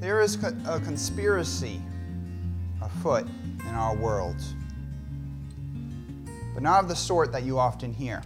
There 0.00 0.20
is 0.22 0.42
a 0.66 0.80
conspiracy 0.80 1.80
afoot 2.82 3.26
in 3.60 3.74
our 3.74 3.96
world, 3.96 4.36
but 6.52 6.62
not 6.62 6.82
of 6.82 6.88
the 6.88 6.96
sort 6.96 7.32
that 7.32 7.42
you 7.42 7.58
often 7.58 7.92
hear. 7.92 8.22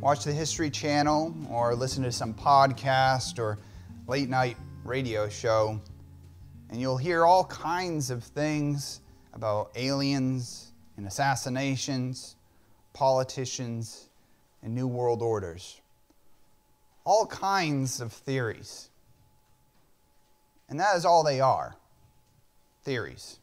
Watch 0.00 0.24
the 0.24 0.32
History 0.32 0.68
Channel 0.68 1.34
or 1.50 1.74
listen 1.74 2.02
to 2.02 2.12
some 2.12 2.34
podcast 2.34 3.38
or 3.38 3.58
late 4.08 4.28
night 4.28 4.56
radio 4.84 5.28
show, 5.28 5.80
and 6.70 6.80
you'll 6.80 6.96
hear 6.98 7.24
all 7.24 7.44
kinds 7.44 8.10
of 8.10 8.22
things 8.22 9.00
about 9.36 9.70
aliens 9.76 10.72
and 10.96 11.06
assassinations, 11.06 12.36
politicians, 12.94 14.08
and 14.62 14.74
new 14.74 14.88
world 14.88 15.20
orders. 15.20 15.78
All 17.04 17.26
kinds 17.26 18.00
of 18.00 18.12
theories. 18.12 18.88
And 20.70 20.80
that 20.80 20.96
is 20.96 21.04
all 21.04 21.22
they 21.22 21.40
are 21.40 21.76
theories, 22.82 23.40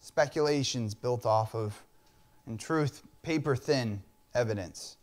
speculations 0.00 0.94
built 0.94 1.24
off 1.24 1.54
of, 1.54 1.82
in 2.46 2.58
truth, 2.58 3.02
paper 3.22 3.56
thin 3.56 4.02
evidence. 4.34 4.96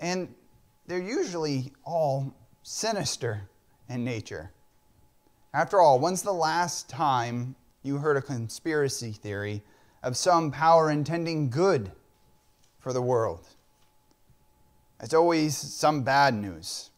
And 0.00 0.32
they're 0.86 0.98
usually 0.98 1.72
all 1.84 2.32
sinister 2.62 3.42
in 3.88 4.04
nature. 4.04 4.52
After 5.54 5.80
all, 5.80 5.98
when's 5.98 6.22
the 6.22 6.32
last 6.32 6.90
time 6.90 7.56
you 7.82 7.96
heard 7.96 8.16
a 8.16 8.22
conspiracy 8.22 9.12
theory 9.12 9.62
of 10.02 10.16
some 10.16 10.50
power 10.50 10.90
intending 10.90 11.48
good 11.48 11.90
for 12.78 12.92
the 12.92 13.00
world? 13.00 13.46
It's 15.00 15.14
always 15.14 15.56
some 15.56 16.02
bad 16.02 16.34
news, 16.34 16.90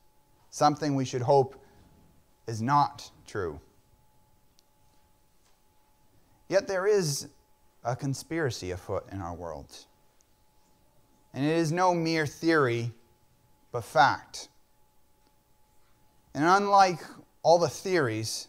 something 0.50 0.94
we 0.94 1.04
should 1.04 1.22
hope 1.22 1.62
is 2.48 2.60
not 2.60 3.10
true. 3.26 3.60
Yet 6.48 6.66
there 6.66 6.86
is 6.86 7.28
a 7.84 7.94
conspiracy 7.94 8.72
afoot 8.72 9.04
in 9.12 9.20
our 9.20 9.34
world. 9.34 9.76
And 11.32 11.44
it 11.44 11.56
is 11.56 11.70
no 11.70 11.94
mere 11.94 12.26
theory, 12.26 12.90
but 13.70 13.84
fact. 13.84 14.48
And 16.34 16.44
unlike 16.44 16.98
all 17.42 17.58
the 17.58 17.68
theories, 17.68 18.48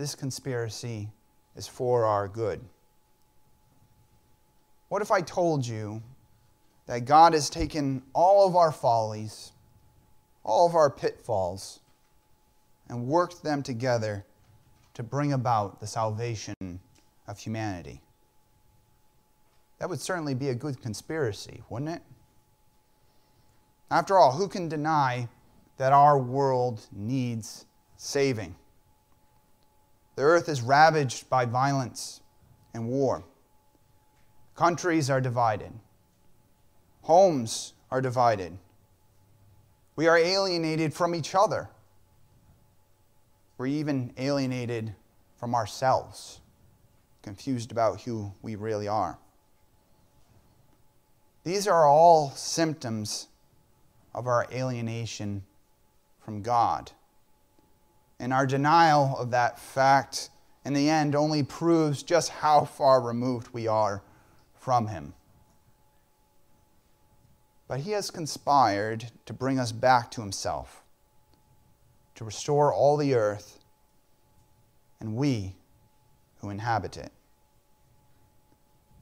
this 0.00 0.14
conspiracy 0.14 1.10
is 1.56 1.68
for 1.68 2.06
our 2.06 2.26
good. 2.26 2.58
What 4.88 5.02
if 5.02 5.10
I 5.10 5.20
told 5.20 5.66
you 5.66 6.02
that 6.86 7.04
God 7.04 7.34
has 7.34 7.50
taken 7.50 8.02
all 8.14 8.48
of 8.48 8.56
our 8.56 8.72
follies, 8.72 9.52
all 10.42 10.66
of 10.66 10.74
our 10.74 10.90
pitfalls, 10.90 11.80
and 12.88 13.06
worked 13.06 13.42
them 13.42 13.62
together 13.62 14.24
to 14.94 15.02
bring 15.02 15.34
about 15.34 15.80
the 15.80 15.86
salvation 15.86 16.80
of 17.28 17.38
humanity. 17.38 18.00
That 19.78 19.88
would 19.88 20.00
certainly 20.00 20.34
be 20.34 20.48
a 20.48 20.54
good 20.54 20.80
conspiracy, 20.82 21.62
wouldn't 21.68 21.90
it? 21.90 22.02
After 23.90 24.18
all, 24.18 24.32
who 24.32 24.48
can 24.48 24.68
deny 24.68 25.28
that 25.76 25.92
our 25.92 26.18
world 26.18 26.86
needs 26.90 27.66
saving? 27.98 28.56
The 30.20 30.26
earth 30.26 30.50
is 30.50 30.60
ravaged 30.60 31.30
by 31.30 31.46
violence 31.46 32.20
and 32.74 32.88
war. 32.88 33.24
Countries 34.54 35.08
are 35.08 35.18
divided. 35.18 35.72
Homes 37.00 37.72
are 37.90 38.02
divided. 38.02 38.58
We 39.96 40.08
are 40.08 40.18
alienated 40.18 40.92
from 40.92 41.14
each 41.14 41.34
other. 41.34 41.70
We're 43.56 43.68
even 43.68 44.12
alienated 44.18 44.94
from 45.38 45.54
ourselves, 45.54 46.42
confused 47.22 47.72
about 47.72 48.02
who 48.02 48.30
we 48.42 48.56
really 48.56 48.88
are. 48.88 49.18
These 51.44 51.66
are 51.66 51.86
all 51.86 52.32
symptoms 52.32 53.28
of 54.14 54.26
our 54.26 54.46
alienation 54.52 55.44
from 56.22 56.42
God. 56.42 56.92
And 58.20 58.32
our 58.32 58.46
denial 58.46 59.16
of 59.18 59.32
that 59.32 59.58
fact, 59.58 60.30
in 60.64 60.74
the 60.74 60.88
end, 60.88 61.16
only 61.16 61.42
proves 61.42 62.04
just 62.04 62.28
how 62.28 62.64
far 62.64 63.00
removed 63.00 63.48
we 63.52 63.66
are 63.66 64.02
from 64.54 64.86
Him. 64.86 65.14
But 67.66 67.80
He 67.80 67.90
has 67.92 68.10
conspired 68.10 69.10
to 69.26 69.32
bring 69.32 69.58
us 69.58 69.72
back 69.72 70.12
to 70.12 70.20
Himself 70.20 70.84
to 72.20 72.24
restore 72.26 72.70
all 72.70 72.98
the 72.98 73.14
earth 73.14 73.58
and 75.00 75.16
we 75.16 75.56
who 76.42 76.50
inhabit 76.50 76.98
it. 76.98 77.10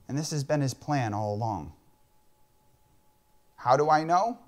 And 0.06 0.16
this 0.16 0.30
has 0.30 0.44
been 0.44 0.60
his 0.60 0.72
plan 0.72 1.12
all 1.12 1.34
along. 1.34 1.72
How 3.56 3.76
do 3.76 3.90
I 3.90 4.04
know? 4.04 4.38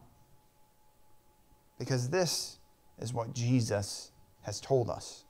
Because 1.81 2.11
this 2.11 2.59
is 3.01 3.13
what 3.13 3.35
Jesus 3.35 4.13
has 4.51 4.61
told 4.61 4.91
us. 4.91 5.23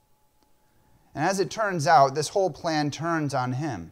And 1.13 1.23
as 1.23 1.39
it 1.39 1.51
turns 1.51 1.85
out, 1.85 2.15
this 2.15 2.29
whole 2.29 2.49
plan 2.49 2.89
turns 2.89 3.35
on 3.35 3.53
him. 3.53 3.91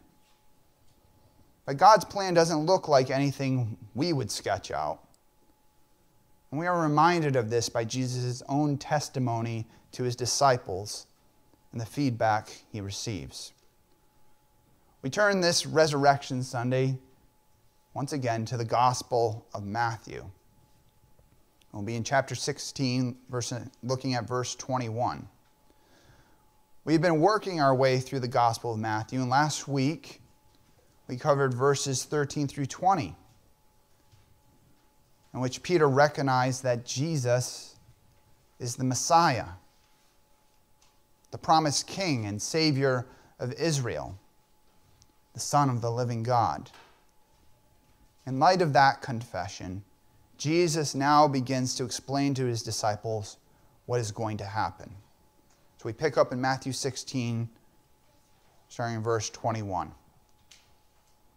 But 1.68 1.78
God's 1.78 2.04
plan 2.04 2.34
doesn't 2.34 2.66
look 2.66 2.88
like 2.88 3.12
anything 3.12 3.78
we 3.94 4.12
would 4.12 4.32
sketch 4.32 4.72
out. 4.72 5.02
And 6.50 6.60
we 6.60 6.66
are 6.66 6.82
reminded 6.82 7.36
of 7.36 7.52
this 7.52 7.70
by 7.70 7.86
Jesus' 7.86 8.42
own 8.50 8.80
testimony 8.80 9.68
to 9.92 10.02
his 10.02 10.16
disciples 10.16 11.06
and 11.72 11.80
the 11.80 11.86
feedback 11.86 12.50
he 12.72 12.82
receives. 12.82 13.54
We 15.04 15.12
turn 15.12 15.42
this 15.42 15.68
Resurrection 15.68 16.42
Sunday 16.42 16.98
once 17.94 18.14
again 18.14 18.46
to 18.46 18.58
the 18.58 18.66
Gospel 18.66 19.46
of 19.54 19.64
Matthew. 19.64 20.26
We'll 21.72 21.84
be 21.84 21.96
in 21.96 22.04
chapter 22.04 22.36
16, 22.36 23.16
verse, 23.30 23.54
looking 23.84 24.16
at 24.16 24.28
verse 24.28 24.56
21. 24.56 25.28
We've 26.86 27.02
been 27.02 27.20
working 27.20 27.62
our 27.62 27.76
way 27.76 28.00
through 28.00 28.22
the 28.22 28.28
Gospel 28.28 28.74
of 28.74 28.80
Matthew, 28.80 29.22
and 29.22 29.30
last 29.30 29.68
week 29.68 30.22
we 31.08 31.18
covered 31.18 31.54
verses 31.54 32.06
13 32.06 32.48
through 32.48 32.66
20 32.66 33.16
in 35.34 35.40
which 35.40 35.62
Peter 35.62 35.88
recognized 35.88 36.64
that 36.64 36.86
Jesus 36.86 37.76
is 38.60 38.76
the 38.76 38.84
Messiah, 38.84 39.46
the 41.32 41.38
promised 41.38 41.88
King 41.88 42.26
and 42.26 42.42
Savior 42.42 43.06
of 43.40 43.54
Israel, 43.54 44.18
the 45.34 45.40
Son 45.40 45.70
of 45.70 45.82
the 45.82 45.92
living 45.92 46.24
God. 46.24 46.72
In 48.26 48.40
light 48.40 48.62
of 48.62 48.74
that 48.74 49.02
confession, 49.02 49.84
Jesus 50.40 50.96
now 50.96 51.28
begins 51.28 51.76
to 51.76 51.84
explain 51.84 52.34
to 52.36 52.46
his 52.46 52.64
disciples 52.64 53.36
what 53.88 54.00
is 54.00 54.10
going 54.10 54.38
to 54.38 54.46
happen. 54.46 54.90
So 55.78 55.84
we 55.84 55.92
pick 55.92 56.18
up 56.18 56.32
in 56.32 56.40
Matthew 56.40 56.72
16, 56.72 57.50
starting 58.70 58.96
in 58.96 59.04
verse 59.04 59.30
21. 59.30 59.92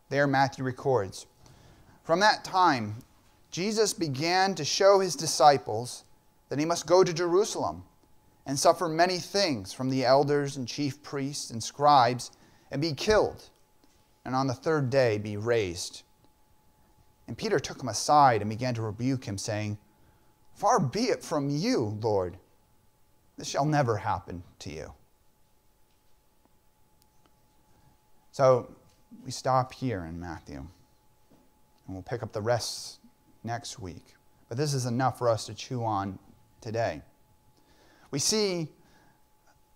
There, 0.08 0.28
Matthew 0.28 0.64
records 0.64 1.26
From 2.04 2.20
that 2.20 2.44
time, 2.44 2.94
Jesus 3.50 3.92
began 3.92 4.54
to 4.54 4.64
show 4.64 5.00
his 5.00 5.16
disciples 5.16 6.04
that 6.48 6.60
he 6.60 6.64
must 6.64 6.86
go 6.86 7.02
to 7.02 7.12
Jerusalem 7.12 7.82
and 8.46 8.56
suffer 8.56 8.88
many 8.88 9.18
things 9.18 9.72
from 9.72 9.90
the 9.90 10.04
elders 10.04 10.56
and 10.56 10.68
chief 10.68 11.02
priests 11.02 11.50
and 11.50 11.62
scribes 11.62 12.30
and 12.70 12.80
be 12.80 12.92
killed, 12.92 13.50
and 14.24 14.36
on 14.36 14.46
the 14.46 14.54
third 14.54 14.90
day 14.90 15.18
be 15.18 15.36
raised. 15.36 16.02
And 17.28 17.38
Peter 17.38 17.58
took 17.58 17.80
him 17.80 17.88
aside 17.88 18.40
and 18.40 18.50
began 18.50 18.74
to 18.74 18.82
rebuke 18.82 19.24
him, 19.24 19.38
saying, 19.38 19.78
Far 20.54 20.80
be 20.80 21.04
it 21.04 21.22
from 21.22 21.48
you, 21.48 21.98
Lord. 22.00 22.36
This 23.38 23.48
shall 23.48 23.64
never 23.64 23.96
happen 23.96 24.42
to 24.60 24.70
you. 24.70 24.92
So 28.32 28.74
we 29.24 29.30
stop 29.30 29.72
here 29.72 30.04
in 30.04 30.18
Matthew, 30.18 30.56
and 30.56 30.68
we'll 31.88 32.02
pick 32.02 32.22
up 32.22 32.32
the 32.32 32.40
rest 32.40 32.98
next 33.44 33.78
week. 33.78 34.14
But 34.48 34.58
this 34.58 34.74
is 34.74 34.86
enough 34.86 35.18
for 35.18 35.28
us 35.28 35.46
to 35.46 35.54
chew 35.54 35.84
on 35.84 36.18
today. 36.60 37.02
We 38.10 38.18
see 38.18 38.68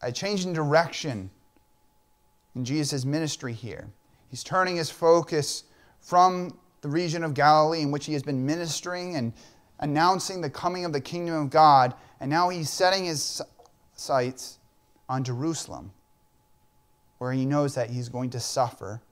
a 0.03 0.13
change 0.13 0.45
in 0.45 0.53
direction 0.53 1.31
in 2.55 2.65
Jesus' 2.65 3.05
ministry 3.05 3.53
here. 3.53 3.89
He's 4.29 4.43
turning 4.43 4.77
his 4.77 4.91
focus 4.91 5.65
from 6.01 6.59
the 6.87 6.93
region 6.93 7.25
of 7.25 7.35
Galilee 7.35 7.83
in 7.83 7.91
which 7.91 8.07
he 8.07 8.13
has 8.13 8.23
been 8.23 8.47
ministering 8.47 9.17
and 9.17 9.33
announcing 9.81 10.41
the 10.41 10.49
coming 10.49 10.85
of 10.85 10.93
the 10.93 11.01
kingdom 11.01 11.35
of 11.35 11.51
God, 11.51 11.93
and 12.21 12.31
now 12.31 12.49
he's 12.49 12.71
setting 12.71 13.07
his 13.07 13.43
sights 13.97 14.61
on 15.09 15.25
Jerusalem, 15.25 15.91
where 17.19 17.33
he 17.33 17.45
knows 17.45 17.75
that 17.75 17.91
he's 17.91 18.09
going 18.09 18.31
to 18.31 18.41
suffer 18.41 19.03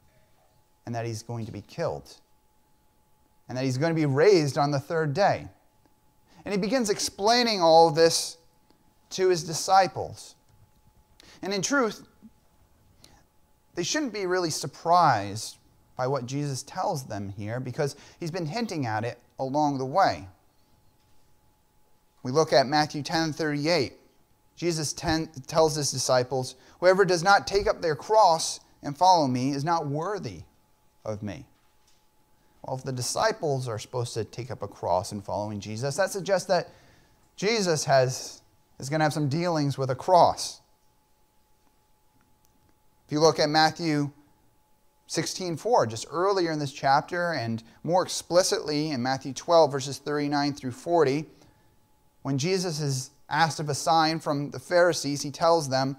and 0.86 0.94
that 0.94 1.04
he's 1.04 1.24
going 1.24 1.46
to 1.46 1.52
be 1.52 1.62
killed 1.62 2.08
and 3.48 3.58
that 3.58 3.64
he's 3.64 3.76
going 3.76 3.92
to 3.92 4.00
be 4.00 4.06
raised 4.06 4.56
on 4.56 4.70
the 4.70 4.78
third 4.78 5.12
day. 5.12 5.48
And 6.44 6.54
he 6.54 6.60
begins 6.60 6.90
explaining 6.90 7.60
all 7.60 7.88
of 7.88 7.96
this 7.96 8.38
to 9.10 9.30
his 9.30 9.42
disciples. 9.42 10.36
And 11.42 11.52
in 11.52 11.60
truth, 11.60 12.06
they 13.74 13.82
shouldn't 13.82 14.12
be 14.12 14.26
really 14.26 14.50
surprised 14.50 15.58
by 15.96 16.06
what 16.06 16.26
Jesus 16.26 16.62
tells 16.62 17.04
them 17.04 17.30
here 17.30 17.60
because 17.60 17.96
he's 18.18 18.30
been 18.30 18.46
hinting 18.46 18.86
at 18.86 19.04
it 19.04 19.18
along 19.38 19.78
the 19.78 19.86
way. 19.86 20.28
We 22.22 22.32
look 22.32 22.52
at 22.52 22.66
Matthew 22.66 23.02
10 23.02 23.32
38. 23.32 23.94
Jesus 24.56 24.92
10, 24.92 25.30
tells 25.46 25.74
his 25.74 25.90
disciples, 25.90 26.54
Whoever 26.80 27.04
does 27.04 27.22
not 27.22 27.46
take 27.46 27.66
up 27.66 27.82
their 27.82 27.96
cross 27.96 28.60
and 28.82 28.96
follow 28.96 29.26
me 29.26 29.50
is 29.50 29.64
not 29.64 29.86
worthy 29.86 30.42
of 31.04 31.22
me. 31.22 31.46
Well, 32.62 32.76
if 32.76 32.84
the 32.84 32.92
disciples 32.92 33.68
are 33.68 33.78
supposed 33.78 34.14
to 34.14 34.24
take 34.24 34.50
up 34.50 34.62
a 34.62 34.68
cross 34.68 35.12
in 35.12 35.22
following 35.22 35.60
Jesus, 35.60 35.96
that 35.96 36.10
suggests 36.10 36.48
that 36.48 36.70
Jesus 37.36 37.84
has, 37.84 38.42
is 38.78 38.88
going 38.88 39.00
to 39.00 39.04
have 39.04 39.12
some 39.12 39.28
dealings 39.28 39.76
with 39.76 39.90
a 39.90 39.94
cross. 39.94 40.60
If 43.06 43.12
you 43.12 43.20
look 43.20 43.38
at 43.38 43.50
Matthew 43.50 44.12
16:4, 45.06 45.86
just 45.86 46.06
earlier 46.10 46.50
in 46.50 46.58
this 46.58 46.72
chapter, 46.72 47.32
and 47.32 47.62
more 47.82 48.02
explicitly 48.02 48.90
in 48.90 49.02
Matthew 49.02 49.32
12, 49.32 49.70
verses 49.70 49.98
39 49.98 50.54
through 50.54 50.72
40, 50.72 51.26
when 52.22 52.38
Jesus 52.38 52.80
is 52.80 53.10
asked 53.28 53.60
of 53.60 53.68
a 53.68 53.74
sign 53.74 54.18
from 54.18 54.50
the 54.50 54.58
Pharisees, 54.58 55.22
he 55.22 55.30
tells 55.30 55.68
them, 55.68 55.96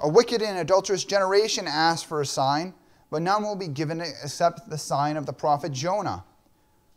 A 0.00 0.08
wicked 0.08 0.40
and 0.40 0.58
adulterous 0.58 1.04
generation 1.04 1.66
asks 1.66 2.02
for 2.02 2.20
a 2.20 2.26
sign, 2.26 2.74
but 3.10 3.22
none 3.22 3.42
will 3.42 3.56
be 3.56 3.68
given 3.68 4.00
except 4.00 4.68
the 4.68 4.78
sign 4.78 5.16
of 5.16 5.26
the 5.26 5.32
prophet 5.32 5.72
Jonah. 5.72 6.24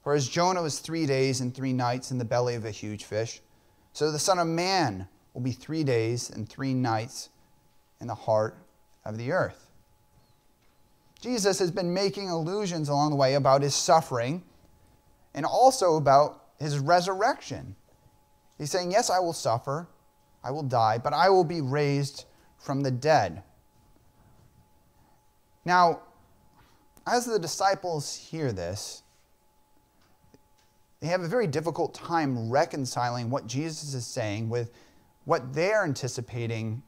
For 0.03 0.13
as 0.13 0.29
Jonah 0.29 0.61
was 0.61 0.79
three 0.79 1.05
days 1.05 1.41
and 1.41 1.53
three 1.53 1.73
nights 1.73 2.09
in 2.09 2.17
the 2.17 2.25
belly 2.25 2.55
of 2.55 2.65
a 2.65 2.71
huge 2.71 3.03
fish, 3.03 3.41
so 3.91 4.11
the 4.11 4.19
Son 4.19 4.39
of 4.39 4.47
Man 4.47 5.07
will 5.33 5.41
be 5.41 5.51
three 5.51 5.83
days 5.83 6.29
and 6.29 6.47
three 6.47 6.73
nights 6.73 7.29
in 7.99 8.07
the 8.07 8.15
heart 8.15 8.55
of 9.03 9.17
the 9.17 9.31
earth. 9.31 9.68
Jesus 11.21 11.59
has 11.59 11.71
been 11.71 11.93
making 11.93 12.29
allusions 12.29 12.89
along 12.89 13.09
the 13.09 13.15
way 13.15 13.33
about 13.33 13.61
his 13.61 13.75
suffering 13.75 14.43
and 15.33 15.45
also 15.45 15.95
about 15.95 16.45
his 16.59 16.79
resurrection. 16.79 17.75
He's 18.57 18.71
saying, 18.71 18.91
Yes, 18.91 19.09
I 19.09 19.19
will 19.19 19.33
suffer, 19.33 19.87
I 20.43 20.51
will 20.51 20.63
die, 20.63 20.97
but 20.97 21.13
I 21.13 21.29
will 21.29 21.43
be 21.43 21.61
raised 21.61 22.25
from 22.57 22.81
the 22.81 22.91
dead. 22.91 23.43
Now, 25.65 26.01
as 27.05 27.25
the 27.25 27.39
disciples 27.39 28.15
hear 28.15 28.51
this, 28.51 29.03
they 30.99 31.07
have 31.07 31.21
a 31.21 31.27
very 31.27 31.47
difficult 31.47 31.93
time 31.93 32.49
reconciling 32.49 33.29
what 33.29 33.47
Jesus 33.47 33.93
is 33.93 34.05
saying 34.05 34.49
with 34.49 34.71
what 35.25 35.53
they're 35.53 35.83
anticipating 35.83 36.83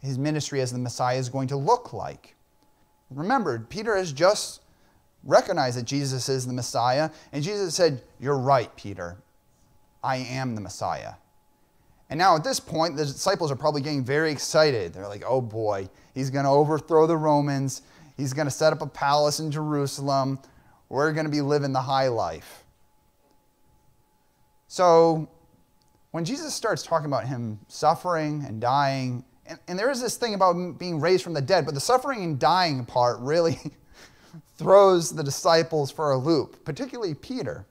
his 0.00 0.18
ministry 0.18 0.60
as 0.60 0.72
the 0.72 0.78
Messiah 0.78 1.18
is 1.18 1.28
going 1.28 1.48
to 1.48 1.56
look 1.56 1.92
like. 1.92 2.34
Remember, 3.14 3.58
Peter 3.68 3.96
has 3.96 4.12
just 4.12 4.60
recognized 5.24 5.78
that 5.78 5.84
Jesus 5.84 6.28
is 6.28 6.46
the 6.46 6.52
Messiah, 6.52 7.10
and 7.32 7.42
Jesus 7.42 7.74
said, 7.74 8.02
You're 8.20 8.38
right, 8.38 8.74
Peter. 8.76 9.16
I 10.02 10.16
am 10.16 10.54
the 10.54 10.60
Messiah. 10.60 11.14
And 12.12 12.18
now 12.18 12.36
at 12.36 12.44
this 12.44 12.60
point, 12.60 12.96
the 12.96 13.06
disciples 13.06 13.50
are 13.50 13.56
probably 13.56 13.80
getting 13.80 14.04
very 14.04 14.30
excited. 14.30 14.92
They're 14.92 15.08
like, 15.08 15.24
oh 15.26 15.40
boy, 15.40 15.88
he's 16.14 16.28
going 16.28 16.44
to 16.44 16.50
overthrow 16.50 17.06
the 17.06 17.16
Romans. 17.16 17.80
He's 18.18 18.34
going 18.34 18.46
to 18.46 18.50
set 18.50 18.70
up 18.70 18.82
a 18.82 18.86
palace 18.86 19.40
in 19.40 19.50
Jerusalem. 19.50 20.38
We're 20.90 21.12
going 21.12 21.24
to 21.24 21.30
be 21.30 21.40
living 21.40 21.72
the 21.72 21.80
high 21.80 22.08
life. 22.08 22.64
So 24.68 25.26
when 26.10 26.26
Jesus 26.26 26.54
starts 26.54 26.82
talking 26.82 27.06
about 27.06 27.26
him 27.26 27.58
suffering 27.68 28.44
and 28.46 28.60
dying, 28.60 29.24
and, 29.52 29.60
and 29.68 29.78
there 29.78 29.90
is 29.90 30.00
this 30.00 30.16
thing 30.16 30.32
about 30.32 30.78
being 30.78 30.98
raised 30.98 31.22
from 31.22 31.34
the 31.34 31.42
dead, 31.42 31.66
but 31.66 31.74
the 31.74 31.80
suffering 31.80 32.24
and 32.24 32.38
dying 32.38 32.86
part 32.86 33.20
really 33.20 33.58
throws 34.56 35.10
the 35.10 35.22
disciples 35.22 35.90
for 35.90 36.12
a 36.12 36.16
loop, 36.16 36.64
particularly 36.64 37.12
Peter. 37.12 37.66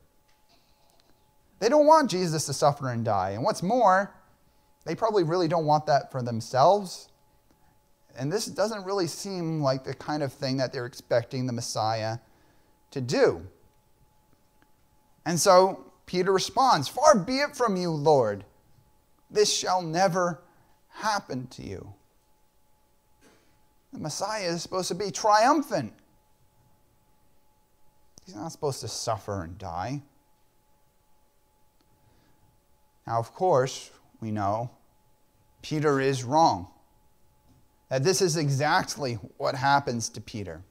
They 1.60 1.70
don't 1.70 1.88
want 1.88 2.12
Jesus 2.12 2.46
to 2.46 2.54
suffer 2.54 2.90
and 2.90 3.04
die. 3.04 3.32
And 3.32 3.44
what's 3.44 3.64
more, 3.64 4.14
they 4.86 4.94
probably 4.94 5.24
really 5.24 5.48
don't 5.48 5.66
want 5.66 5.88
that 5.88 6.12
for 6.12 6.22
themselves. 6.22 7.08
And 8.16 8.32
this 8.32 8.46
doesn't 8.46 8.86
really 8.86 9.08
seem 9.08 9.62
like 9.62 9.84
the 9.84 9.96
kind 9.96 10.22
of 10.22 10.32
thing 10.32 10.58
that 10.58 10.72
they're 10.72 10.86
expecting 10.86 11.48
the 11.48 11.54
Messiah 11.54 12.20
to 12.92 13.02
do. 13.02 13.42
And 15.26 15.40
so 15.40 15.92
Peter 16.06 16.32
responds 16.32 16.88
Far 16.88 17.18
be 17.18 17.38
it 17.38 17.56
from 17.56 17.76
you, 17.76 17.90
Lord. 17.90 18.46
This 19.32 19.52
shall 19.52 19.82
never 19.82 20.44
happen 20.92 21.48
to 21.48 21.64
you. 21.64 21.94
The 23.94 24.00
Messiah 24.00 24.48
is 24.48 24.62
supposed 24.62 24.88
to 24.88 24.96
be 24.96 25.12
triumphant. 25.12 25.94
He's 28.26 28.36
not 28.36 28.52
supposed 28.52 28.82
to 28.82 28.88
suffer 28.88 29.44
and 29.44 29.58
die. 29.58 30.02
Now, 33.06 33.20
of 33.20 33.34
course, 33.34 33.90
we 34.22 34.32
know 34.32 34.70
Peter 35.62 36.00
is 36.00 36.24
wrong. 36.24 36.68
That 37.90 38.04
this 38.04 38.22
is 38.22 38.38
exactly 38.38 39.16
what 39.38 39.56
happens 39.56 40.08
to 40.10 40.22
Peter. 40.22 40.62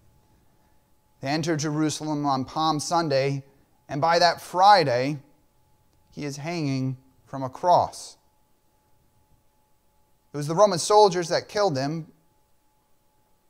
They 1.20 1.28
enter 1.28 1.56
Jerusalem 1.56 2.24
on 2.24 2.46
Palm 2.46 2.80
Sunday, 2.80 3.44
and 3.88 4.00
by 4.00 4.18
that 4.18 4.40
Friday, 4.40 5.18
he 6.12 6.24
is 6.24 6.38
hanging 6.38 6.96
from 7.26 7.42
a 7.42 7.50
cross. 7.50 8.16
It 10.32 10.36
was 10.36 10.46
the 10.46 10.54
Roman 10.54 10.78
soldiers 10.78 11.28
that 11.28 11.48
killed 11.48 11.76
him, 11.76 12.06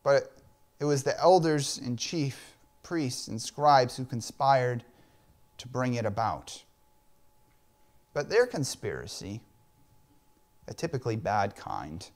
but 0.02 0.32
it 0.78 0.84
was 0.86 1.02
the 1.02 1.18
elders 1.20 1.78
and 1.78 1.98
chief 1.98 2.56
priests 2.82 3.28
and 3.28 3.40
scribes 3.40 3.96
who 3.96 4.04
conspired 4.04 4.82
to 5.58 5.68
bring 5.68 5.94
it 5.94 6.06
about. 6.06 6.64
But 8.14 8.30
their 8.30 8.46
conspiracy, 8.46 9.42
a 10.68 10.74
typically 10.74 11.16
bad 11.16 11.54
kind, 11.54 12.08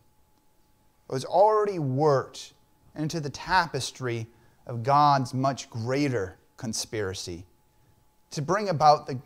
was 1.09 1.27
already 1.27 1.79
worked 1.79 2.55
into 2.97 3.21
the 3.21 3.31
tapestry 3.31 4.27
of 4.67 4.83
God's 4.83 5.35
much 5.35 5.69
greater 5.69 6.39
conspiracy 6.57 7.45
to 8.31 8.41
bring 8.41 8.71
about 8.71 9.07
the, 9.07 9.21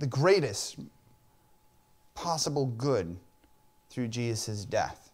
the 0.00 0.06
greatest 0.06 0.76
possible 2.14 2.66
good 2.66 3.16
through 3.90 4.08
Jesus' 4.08 4.64
death. 4.64 5.10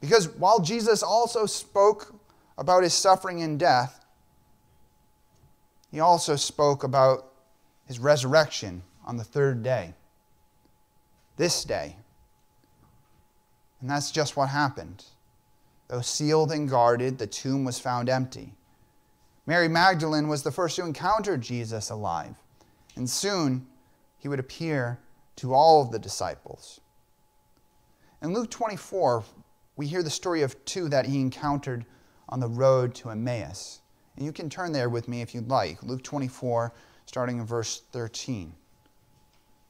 Because 0.00 0.28
while 0.28 0.60
Jesus 0.60 1.02
also 1.02 1.46
spoke 1.46 2.14
about 2.58 2.82
his 2.82 2.94
suffering 2.94 3.42
and 3.42 3.58
death, 3.58 4.04
he 5.90 6.00
also 6.00 6.36
spoke 6.36 6.82
about 6.82 7.32
his 7.86 7.98
resurrection 7.98 8.82
on 9.04 9.16
the 9.16 9.24
third 9.24 9.62
day. 9.62 9.94
This 11.36 11.64
day. 11.64 11.96
And 13.80 13.90
that's 13.90 14.10
just 14.10 14.36
what 14.36 14.48
happened. 14.48 15.04
Though 15.88 16.00
sealed 16.00 16.50
and 16.50 16.68
guarded, 16.68 17.18
the 17.18 17.26
tomb 17.26 17.64
was 17.64 17.78
found 17.78 18.08
empty. 18.08 18.54
Mary 19.46 19.68
Magdalene 19.68 20.26
was 20.26 20.42
the 20.42 20.50
first 20.50 20.76
to 20.76 20.84
encounter 20.84 21.36
Jesus 21.36 21.90
alive, 21.90 22.34
and 22.96 23.08
soon 23.08 23.66
he 24.18 24.26
would 24.26 24.40
appear 24.40 24.98
to 25.36 25.54
all 25.54 25.82
of 25.82 25.92
the 25.92 25.98
disciples. 26.00 26.80
In 28.22 28.32
Luke 28.32 28.50
24, 28.50 29.24
we 29.76 29.86
hear 29.86 30.02
the 30.02 30.10
story 30.10 30.42
of 30.42 30.64
two 30.64 30.88
that 30.88 31.06
he 31.06 31.20
encountered 31.20 31.84
on 32.28 32.40
the 32.40 32.48
road 32.48 32.94
to 32.96 33.10
Emmaus. 33.10 33.80
And 34.16 34.24
you 34.24 34.32
can 34.32 34.48
turn 34.48 34.72
there 34.72 34.88
with 34.88 35.08
me 35.08 35.20
if 35.20 35.34
you'd 35.34 35.48
like. 35.48 35.82
Luke 35.82 36.02
24, 36.02 36.72
starting 37.06 37.38
in 37.38 37.46
verse 37.46 37.82
13 37.92 38.52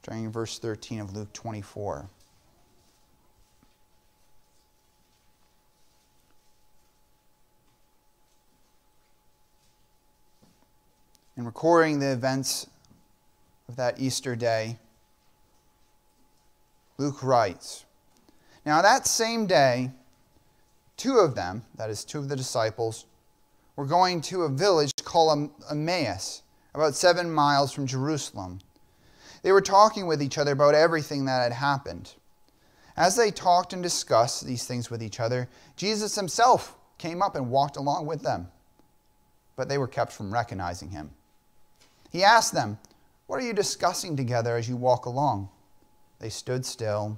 starting 0.07 0.23
in 0.23 0.31
verse 0.31 0.57
13 0.57 1.01
of 1.01 1.13
Luke 1.13 1.33
24. 1.33 2.09
In 11.35 11.43
recording 11.43 11.99
the 11.99 12.09
events 12.09 12.67
of 13.67 13.75
that 13.75 13.99
Easter 13.99 14.33
day, 14.37 14.79
Luke 16.97 17.21
writes 17.21 17.83
Now, 18.67 18.81
that 18.81 19.07
same 19.07 19.47
day, 19.47 19.91
two 20.97 21.19
of 21.19 21.35
them, 21.35 21.63
that 21.77 21.89
is, 21.89 22.03
two 22.03 22.19
of 22.19 22.27
the 22.27 22.35
disciples, 22.35 23.05
were 23.77 23.85
going 23.85 24.19
to 24.23 24.41
a 24.41 24.49
village 24.49 24.91
called 25.05 25.49
Emmaus, 25.71 26.41
about 26.75 26.93
seven 26.93 27.31
miles 27.31 27.71
from 27.71 27.87
Jerusalem. 27.87 28.59
They 29.41 29.53
were 29.53 29.61
talking 29.61 30.05
with 30.05 30.21
each 30.21 30.37
other 30.37 30.51
about 30.51 30.75
everything 30.75 31.23
that 31.23 31.43
had 31.43 31.53
happened. 31.53 32.15
As 32.97 33.15
they 33.15 33.31
talked 33.31 33.71
and 33.71 33.81
discussed 33.81 34.45
these 34.45 34.65
things 34.65 34.91
with 34.91 35.01
each 35.01 35.21
other, 35.21 35.47
Jesus 35.77 36.15
himself 36.15 36.75
came 36.97 37.21
up 37.21 37.37
and 37.37 37.49
walked 37.49 37.77
along 37.77 38.05
with 38.05 38.21
them. 38.21 38.49
But 39.55 39.69
they 39.69 39.77
were 39.77 39.87
kept 39.87 40.11
from 40.11 40.33
recognizing 40.33 40.89
him. 40.89 41.11
He 42.11 42.21
asked 42.21 42.51
them, 42.51 42.79
What 43.27 43.39
are 43.39 43.47
you 43.47 43.53
discussing 43.53 44.17
together 44.17 44.57
as 44.57 44.67
you 44.67 44.75
walk 44.75 45.05
along? 45.05 45.47
They 46.19 46.29
stood 46.29 46.65
still, 46.65 47.17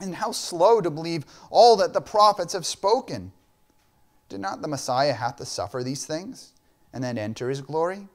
and 0.00 0.14
how 0.14 0.32
slow 0.32 0.80
to 0.80 0.90
believe 0.90 1.24
all 1.50 1.76
that 1.76 1.92
the 1.92 2.00
prophets 2.00 2.52
have 2.52 2.66
spoken. 2.66 3.32
Did 4.28 4.40
not 4.40 4.60
the 4.60 4.68
Messiah 4.68 5.12
have 5.12 5.36
to 5.36 5.44
suffer 5.44 5.82
these 5.82 6.04
things 6.04 6.52
and 6.92 7.02
then 7.02 7.16
enter 7.16 7.48
his 7.48 7.60
glory? 7.60 8.08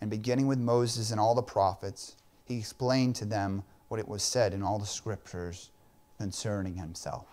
And 0.00 0.10
beginning 0.10 0.46
with 0.46 0.58
Moses 0.58 1.10
and 1.10 1.18
all 1.18 1.34
the 1.34 1.42
prophets, 1.42 2.16
he 2.44 2.58
explained 2.58 3.16
to 3.16 3.24
them 3.24 3.62
what 3.88 3.98
it 3.98 4.06
was 4.06 4.22
said 4.22 4.52
in 4.52 4.62
all 4.62 4.78
the 4.78 4.86
scriptures 4.86 5.70
concerning 6.18 6.76
himself. 6.76 7.26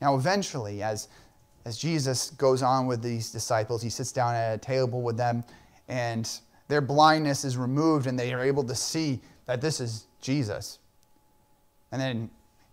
Now, 0.00 0.16
eventually, 0.16 0.82
as, 0.82 1.08
as 1.64 1.78
Jesus 1.78 2.30
goes 2.30 2.62
on 2.62 2.86
with 2.86 3.02
these 3.02 3.30
disciples, 3.30 3.82
he 3.82 3.90
sits 3.90 4.10
down 4.10 4.34
at 4.34 4.54
a 4.54 4.58
table 4.58 5.00
with 5.00 5.16
them, 5.16 5.44
and 5.88 6.28
their 6.66 6.80
blindness 6.80 7.44
is 7.44 7.56
removed, 7.56 8.06
and 8.06 8.18
they 8.18 8.32
are 8.32 8.42
able 8.42 8.64
to 8.64 8.74
see 8.74 9.20
that 9.46 9.60
this 9.60 9.80
is 9.80 10.06
Jesus. 10.20 10.80
And 11.92 12.00
then 12.00 12.30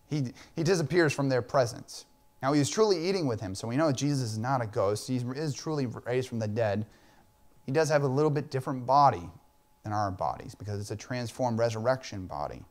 he, 0.10 0.34
he 0.56 0.64
disappears 0.64 1.14
from 1.14 1.30
their 1.30 1.42
presence. 1.42 2.06
Now, 2.42 2.54
he 2.54 2.60
was 2.60 2.70
truly 2.70 3.10
eating 3.10 3.28
with 3.28 3.42
him, 3.42 3.54
so 3.54 3.68
we 3.68 3.76
know 3.76 3.92
Jesus 3.92 4.32
is 4.32 4.38
not 4.38 4.62
a 4.62 4.66
ghost. 4.66 5.08
He 5.08 5.18
is 5.18 5.54
truly 5.54 5.86
raised 5.86 6.30
from 6.30 6.40
the 6.40 6.48
dead. 6.48 6.86
He 7.66 7.72
does 7.72 7.90
have 7.90 8.04
a 8.04 8.08
little 8.08 8.32
bit 8.32 8.50
different 8.50 8.86
body 8.86 9.30
than 9.84 9.92
our 9.92 10.10
bodies 10.10 10.56
because 10.56 10.80
it's 10.80 10.92
a 10.92 10.96
transformed 10.96 11.60
resurrection 11.60 12.26
body. 12.26 12.64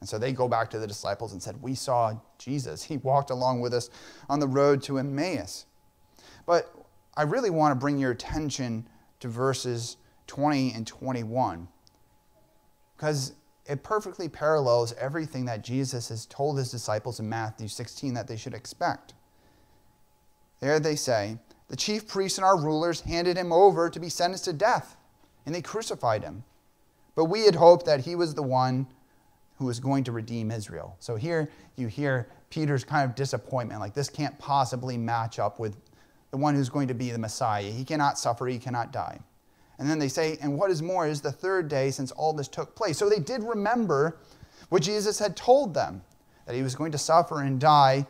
And 0.00 0.08
so 0.08 0.18
they 0.18 0.32
go 0.32 0.48
back 0.48 0.70
to 0.70 0.78
the 0.78 0.86
disciples 0.86 1.32
and 1.32 1.42
said, 1.42 1.60
We 1.62 1.74
saw 1.74 2.14
Jesus. 2.38 2.82
He 2.82 2.96
walked 2.98 3.30
along 3.30 3.60
with 3.60 3.72
us 3.74 3.90
on 4.28 4.40
the 4.40 4.46
road 4.46 4.82
to 4.84 4.98
Emmaus. 4.98 5.66
But 6.46 6.72
I 7.16 7.22
really 7.22 7.50
want 7.50 7.72
to 7.72 7.76
bring 7.76 7.98
your 7.98 8.10
attention 8.10 8.86
to 9.20 9.28
verses 9.28 9.96
20 10.26 10.72
and 10.72 10.86
21 10.86 11.68
because 12.96 13.32
it 13.68 13.82
perfectly 13.82 14.28
parallels 14.28 14.92
everything 14.94 15.44
that 15.46 15.64
Jesus 15.64 16.08
has 16.08 16.26
told 16.26 16.58
his 16.58 16.70
disciples 16.70 17.20
in 17.20 17.28
Matthew 17.28 17.68
16 17.68 18.14
that 18.14 18.28
they 18.28 18.36
should 18.36 18.54
expect. 18.54 19.14
There 20.60 20.80
they 20.80 20.96
say, 20.96 21.38
The 21.68 21.76
chief 21.76 22.06
priests 22.06 22.38
and 22.38 22.44
our 22.44 22.58
rulers 22.58 23.00
handed 23.00 23.36
him 23.36 23.52
over 23.52 23.90
to 23.90 24.00
be 24.00 24.08
sentenced 24.08 24.44
to 24.44 24.52
death 24.52 24.96
and 25.44 25.54
they 25.54 25.62
crucified 25.62 26.22
him. 26.22 26.44
But 27.14 27.26
we 27.26 27.44
had 27.44 27.54
hoped 27.54 27.86
that 27.86 28.00
he 28.00 28.14
was 28.14 28.34
the 28.34 28.42
one 28.42 28.86
who 29.58 29.64
was 29.64 29.80
going 29.80 30.04
to 30.04 30.12
redeem 30.12 30.50
Israel. 30.50 30.96
So 30.98 31.16
here 31.16 31.50
you 31.76 31.86
hear 31.86 32.28
Peter's 32.50 32.84
kind 32.84 33.08
of 33.08 33.14
disappointment 33.14 33.80
like, 33.80 33.94
this 33.94 34.10
can't 34.10 34.38
possibly 34.38 34.98
match 34.98 35.38
up 35.38 35.58
with 35.58 35.76
the 36.30 36.36
one 36.36 36.54
who's 36.54 36.68
going 36.68 36.88
to 36.88 36.94
be 36.94 37.10
the 37.10 37.18
Messiah. 37.18 37.70
He 37.70 37.84
cannot 37.84 38.18
suffer, 38.18 38.46
he 38.46 38.58
cannot 38.58 38.92
die. 38.92 39.20
And 39.78 39.88
then 39.88 39.98
they 39.98 40.08
say, 40.08 40.38
and 40.40 40.58
what 40.58 40.70
is 40.70 40.82
more 40.82 41.06
is 41.06 41.20
the 41.20 41.32
third 41.32 41.68
day 41.68 41.90
since 41.90 42.10
all 42.12 42.32
this 42.32 42.48
took 42.48 42.74
place. 42.74 42.98
So 42.98 43.08
they 43.08 43.18
did 43.18 43.42
remember 43.42 44.16
what 44.68 44.82
Jesus 44.82 45.18
had 45.18 45.36
told 45.36 45.74
them 45.74 46.02
that 46.46 46.54
he 46.54 46.62
was 46.62 46.74
going 46.74 46.92
to 46.92 46.98
suffer 46.98 47.42
and 47.42 47.60
die, 47.60 48.06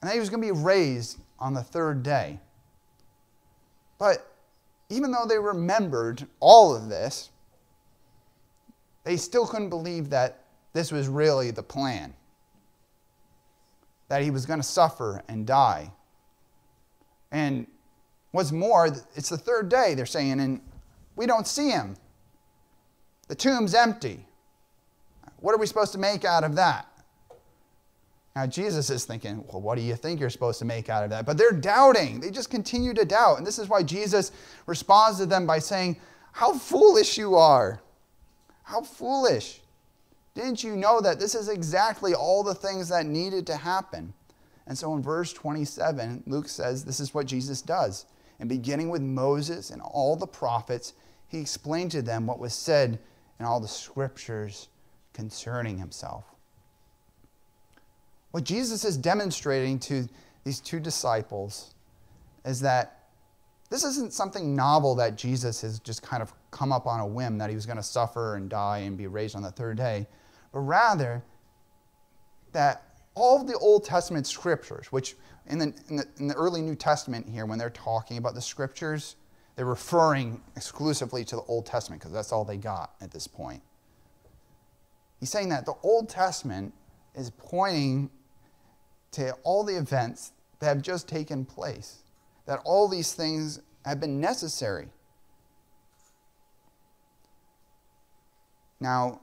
and 0.00 0.08
that 0.08 0.14
he 0.14 0.20
was 0.20 0.30
going 0.30 0.40
to 0.40 0.54
be 0.54 0.58
raised 0.58 1.18
on 1.38 1.52
the 1.52 1.62
third 1.62 2.02
day. 2.02 2.40
But 3.98 4.32
even 4.88 5.10
though 5.10 5.26
they 5.26 5.38
remembered 5.38 6.26
all 6.40 6.74
of 6.74 6.88
this, 6.88 7.30
they 9.04 9.16
still 9.16 9.46
couldn't 9.46 9.70
believe 9.70 10.10
that 10.10 10.44
this 10.72 10.92
was 10.92 11.08
really 11.08 11.50
the 11.50 11.62
plan. 11.62 12.14
That 14.08 14.22
he 14.22 14.30
was 14.30 14.46
going 14.46 14.60
to 14.60 14.66
suffer 14.66 15.22
and 15.28 15.46
die. 15.46 15.90
And 17.32 17.66
what's 18.30 18.52
more, 18.52 18.86
it's 19.14 19.28
the 19.28 19.38
third 19.38 19.68
day, 19.68 19.94
they're 19.94 20.06
saying, 20.06 20.40
and 20.40 20.60
we 21.16 21.26
don't 21.26 21.46
see 21.46 21.70
him. 21.70 21.96
The 23.28 23.34
tomb's 23.34 23.74
empty. 23.74 24.26
What 25.40 25.54
are 25.54 25.58
we 25.58 25.66
supposed 25.66 25.92
to 25.92 25.98
make 25.98 26.24
out 26.24 26.44
of 26.44 26.54
that? 26.56 26.86
Now, 28.36 28.46
Jesus 28.46 28.90
is 28.90 29.06
thinking, 29.06 29.42
well, 29.48 29.62
what 29.62 29.76
do 29.76 29.82
you 29.82 29.96
think 29.96 30.20
you're 30.20 30.28
supposed 30.28 30.58
to 30.58 30.66
make 30.66 30.90
out 30.90 31.02
of 31.02 31.10
that? 31.10 31.24
But 31.24 31.38
they're 31.38 31.52
doubting. 31.52 32.20
They 32.20 32.30
just 32.30 32.50
continue 32.50 32.92
to 32.92 33.04
doubt. 33.04 33.38
And 33.38 33.46
this 33.46 33.58
is 33.58 33.68
why 33.68 33.82
Jesus 33.82 34.30
responds 34.66 35.18
to 35.18 35.26
them 35.26 35.46
by 35.46 35.58
saying, 35.58 35.98
How 36.32 36.52
foolish 36.52 37.16
you 37.16 37.34
are! 37.36 37.80
How 38.62 38.82
foolish! 38.82 39.62
Didn't 40.34 40.62
you 40.62 40.76
know 40.76 41.00
that 41.00 41.18
this 41.18 41.34
is 41.34 41.48
exactly 41.48 42.12
all 42.12 42.42
the 42.42 42.54
things 42.54 42.90
that 42.90 43.06
needed 43.06 43.46
to 43.46 43.56
happen? 43.56 44.12
And 44.66 44.76
so 44.76 44.94
in 44.94 45.02
verse 45.02 45.32
27, 45.32 46.24
Luke 46.26 46.48
says 46.48 46.84
this 46.84 47.00
is 47.00 47.14
what 47.14 47.24
Jesus 47.24 47.62
does. 47.62 48.04
And 48.38 48.50
beginning 48.50 48.90
with 48.90 49.00
Moses 49.00 49.70
and 49.70 49.80
all 49.80 50.14
the 50.14 50.26
prophets, 50.26 50.92
he 51.28 51.40
explained 51.40 51.90
to 51.92 52.02
them 52.02 52.26
what 52.26 52.38
was 52.38 52.54
said 52.54 52.98
in 53.38 53.46
all 53.46 53.60
the 53.60 53.68
scriptures 53.68 54.68
concerning 55.12 55.78
himself. 55.78 56.24
What 58.30 58.44
Jesus 58.44 58.84
is 58.84 58.96
demonstrating 58.96 59.78
to 59.80 60.08
these 60.44 60.60
two 60.60 60.78
disciples 60.78 61.74
is 62.44 62.60
that 62.60 63.08
this 63.70 63.82
isn't 63.82 64.12
something 64.12 64.54
novel 64.54 64.94
that 64.96 65.16
Jesus 65.16 65.60
has 65.62 65.80
just 65.80 66.02
kind 66.02 66.22
of 66.22 66.32
come 66.50 66.72
up 66.72 66.86
on 66.86 67.00
a 67.00 67.06
whim 67.06 67.38
that 67.38 67.50
he 67.50 67.56
was 67.56 67.66
going 67.66 67.78
to 67.78 67.82
suffer 67.82 68.36
and 68.36 68.48
die 68.48 68.78
and 68.78 68.96
be 68.96 69.06
raised 69.06 69.34
on 69.34 69.42
the 69.42 69.50
third 69.50 69.76
day, 69.76 70.06
but 70.52 70.60
rather 70.60 71.22
that 72.52 72.84
all 73.14 73.40
of 73.40 73.46
the 73.46 73.56
Old 73.58 73.84
Testament 73.84 74.26
scriptures, 74.26 74.92
which 74.92 75.16
in 75.46 75.58
the, 75.58 75.74
in 75.88 75.96
the, 75.96 76.04
in 76.18 76.28
the 76.28 76.34
early 76.34 76.60
New 76.60 76.74
Testament 76.76 77.28
here, 77.28 77.46
when 77.46 77.58
they're 77.58 77.70
talking 77.70 78.18
about 78.18 78.34
the 78.34 78.42
scriptures, 78.42 79.16
they're 79.56 79.64
referring 79.64 80.42
exclusively 80.54 81.24
to 81.24 81.36
the 81.36 81.42
Old 81.42 81.66
Testament 81.66 82.00
because 82.00 82.12
that's 82.12 82.30
all 82.30 82.44
they 82.44 82.58
got 82.58 82.92
at 83.00 83.10
this 83.10 83.26
point. 83.26 83.62
He's 85.18 85.30
saying 85.30 85.48
that 85.48 85.64
the 85.64 85.74
Old 85.82 86.10
Testament 86.10 86.74
is 87.14 87.30
pointing 87.30 88.10
to 89.12 89.32
all 89.44 89.64
the 89.64 89.76
events 89.76 90.32
that 90.60 90.66
have 90.66 90.82
just 90.82 91.08
taken 91.08 91.46
place, 91.46 92.02
that 92.44 92.60
all 92.64 92.86
these 92.86 93.14
things 93.14 93.60
have 93.86 93.98
been 93.98 94.20
necessary. 94.20 94.88
Now, 98.78 99.20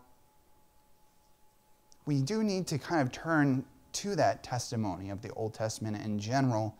we 2.05 2.21
do 2.21 2.43
need 2.43 2.65
to 2.67 2.79
kind 2.79 3.01
of 3.01 3.11
turn 3.11 3.63
to 3.93 4.15
that 4.15 4.43
testimony 4.43 5.11
of 5.11 5.21
the 5.21 5.29
Old 5.33 5.53
Testament 5.53 6.03
in 6.03 6.17
general 6.17 6.75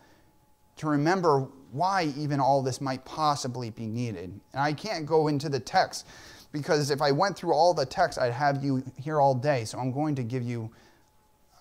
to 0.78 0.88
remember 0.88 1.48
why 1.74 2.14
even 2.18 2.40
all 2.40 2.62
this 2.62 2.80
might 2.80 3.04
possibly 3.04 3.70
be 3.70 3.88
needed. 3.88 4.32
And 4.54 4.62
I 4.62 4.74
can't 4.74 5.06
go 5.06 5.28
into 5.28 5.50
the 5.50 5.60
text 5.60 6.08
because 6.52 6.92
if 6.92 7.02
I 7.02 7.12
went 7.12 7.36
through 7.36 7.54
all 7.54 7.74
the 7.74 7.86
text, 7.86 8.20
I'd 8.20 8.32
have 8.32 8.64
you 8.64 8.84
here 9.02 9.20
all 9.20 9.34
day. 9.34 9.66
So 9.66 9.80
I'm 9.80 9.92
going 9.92 10.16
to 10.16 10.24
give 10.24 10.44
you 10.44 10.72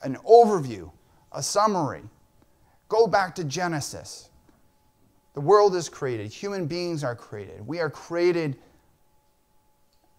an 0.03 0.17
overview 0.29 0.91
a 1.35 1.43
summary. 1.43 2.03
Go 2.89 3.07
back 3.07 3.35
to 3.37 3.45
Genesis. 3.45 4.29
The 5.35 5.41
world 5.41 5.75
is 5.75 5.89
created, 5.89 6.31
human 6.31 6.67
beings 6.67 7.03
are 7.03 7.17
created. 7.17 7.67
We 7.67 7.81
are 7.81 7.89
created 7.89 8.59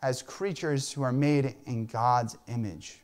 as 0.02 0.22
creatures 0.22 0.92
who 0.92 1.04
are 1.04 1.12
made 1.12 1.56
in 1.66 1.86
God's 1.86 2.36
image. 2.48 3.02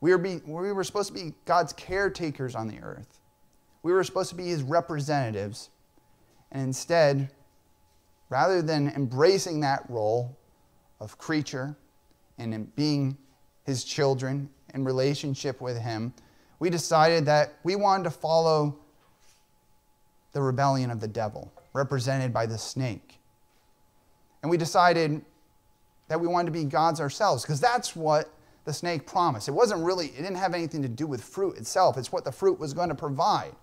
We 0.00 0.12
were, 0.12 0.18
be, 0.18 0.40
we 0.46 0.72
were 0.72 0.82
supposed 0.82 1.08
to 1.08 1.14
be 1.14 1.34
God's 1.44 1.74
caretakers 1.74 2.54
on 2.54 2.68
the 2.68 2.80
earth. 2.80 3.18
We 3.82 3.92
were 3.92 4.02
supposed 4.02 4.30
to 4.30 4.34
be 4.34 4.46
his 4.46 4.62
representatives. 4.62 5.68
And 6.52 6.62
instead, 6.62 7.30
rather 8.28 8.62
than 8.62 8.88
embracing 8.96 9.60
that 9.60 9.88
role 9.88 10.36
of 11.00 11.18
creature 11.18 11.76
and 12.38 12.74
being 12.76 13.16
his 13.64 13.84
children 13.84 14.48
in 14.74 14.84
relationship 14.84 15.60
with 15.60 15.78
him, 15.78 16.12
we 16.58 16.70
decided 16.70 17.24
that 17.26 17.54
we 17.62 17.76
wanted 17.76 18.04
to 18.04 18.10
follow 18.10 18.78
the 20.32 20.40
rebellion 20.40 20.90
of 20.90 21.00
the 21.00 21.08
devil, 21.08 21.52
represented 21.72 22.32
by 22.32 22.46
the 22.46 22.58
snake. 22.58 23.18
And 24.42 24.50
we 24.50 24.56
decided 24.56 25.22
that 26.08 26.20
we 26.20 26.26
wanted 26.26 26.46
to 26.46 26.52
be 26.52 26.64
gods 26.64 27.00
ourselves, 27.00 27.42
because 27.42 27.60
that's 27.60 27.94
what 27.96 28.32
the 28.64 28.72
snake 28.72 29.06
promised. 29.06 29.48
It 29.48 29.52
wasn't 29.52 29.84
really, 29.84 30.06
it 30.06 30.16
didn't 30.16 30.36
have 30.36 30.54
anything 30.54 30.82
to 30.82 30.88
do 30.88 31.06
with 31.06 31.22
fruit 31.22 31.56
itself, 31.56 31.96
it's 31.96 32.12
what 32.12 32.24
the 32.24 32.32
fruit 32.32 32.58
was 32.58 32.74
going 32.74 32.88
to 32.88 32.94
provide 32.94 33.54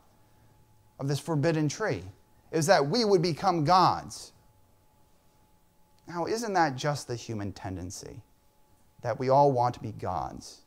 of 0.99 1.07
this 1.07 1.19
forbidden 1.19 1.69
tree, 1.69 2.03
is 2.51 2.65
that 2.67 2.87
we 2.87 3.05
would 3.05 3.21
become 3.21 3.63
gods. 3.63 4.31
Now, 6.07 6.25
isn't 6.25 6.53
that 6.53 6.75
just 6.75 7.07
the 7.07 7.15
human 7.15 7.51
tendency? 7.51 8.21
That 9.01 9.19
we 9.19 9.29
all 9.29 9.51
want 9.51 9.75
to 9.75 9.81
be 9.81 9.91
gods. 9.91 10.61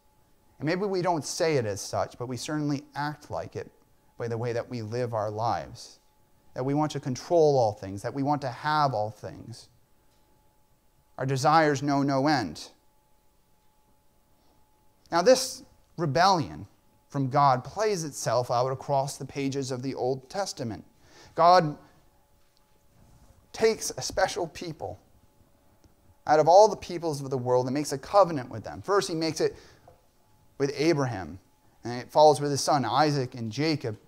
And 0.58 0.66
maybe 0.66 0.84
we 0.84 1.00
don't 1.00 1.24
say 1.24 1.56
it 1.56 1.64
as 1.64 1.80
such, 1.80 2.18
but 2.18 2.26
we 2.26 2.36
certainly 2.36 2.84
act 2.94 3.30
like 3.30 3.56
it 3.56 3.70
by 4.18 4.28
the 4.28 4.36
way 4.36 4.52
that 4.52 4.68
we 4.68 4.82
live 4.82 5.14
our 5.14 5.30
lives. 5.30 5.98
That 6.54 6.64
we 6.64 6.74
want 6.74 6.92
to 6.92 7.00
control 7.00 7.58
all 7.58 7.72
things, 7.72 8.02
that 8.02 8.12
we 8.12 8.22
want 8.22 8.42
to 8.42 8.50
have 8.50 8.92
all 8.92 9.10
things. 9.10 9.68
Our 11.16 11.24
desires 11.24 11.82
know 11.82 12.02
no 12.02 12.26
end. 12.26 12.68
Now, 15.10 15.22
this 15.22 15.62
rebellion 15.96 16.66
from 17.08 17.30
God 17.30 17.64
plays 17.64 18.04
itself 18.04 18.50
out 18.50 18.70
across 18.70 19.16
the 19.16 19.24
pages 19.24 19.70
of 19.70 19.82
the 19.82 19.94
Old 19.94 20.28
Testament. 20.28 20.84
God 21.34 21.76
takes 23.52 23.90
a 23.96 24.02
special 24.02 24.46
people 24.46 24.98
out 26.26 26.38
of 26.38 26.48
all 26.48 26.68
the 26.68 26.76
peoples 26.76 27.20
of 27.22 27.30
the 27.30 27.38
world 27.38 27.66
and 27.66 27.74
makes 27.74 27.92
a 27.92 27.98
covenant 27.98 28.50
with 28.50 28.64
them. 28.64 28.82
First, 28.82 29.08
he 29.08 29.14
makes 29.14 29.40
it 29.40 29.56
with 30.58 30.72
Abraham, 30.76 31.38
and 31.82 32.00
it 32.00 32.10
follows 32.10 32.40
with 32.40 32.50
his 32.50 32.60
son 32.60 32.84
Isaac 32.84 33.34
and 33.34 33.50
Jacob, 33.50 33.98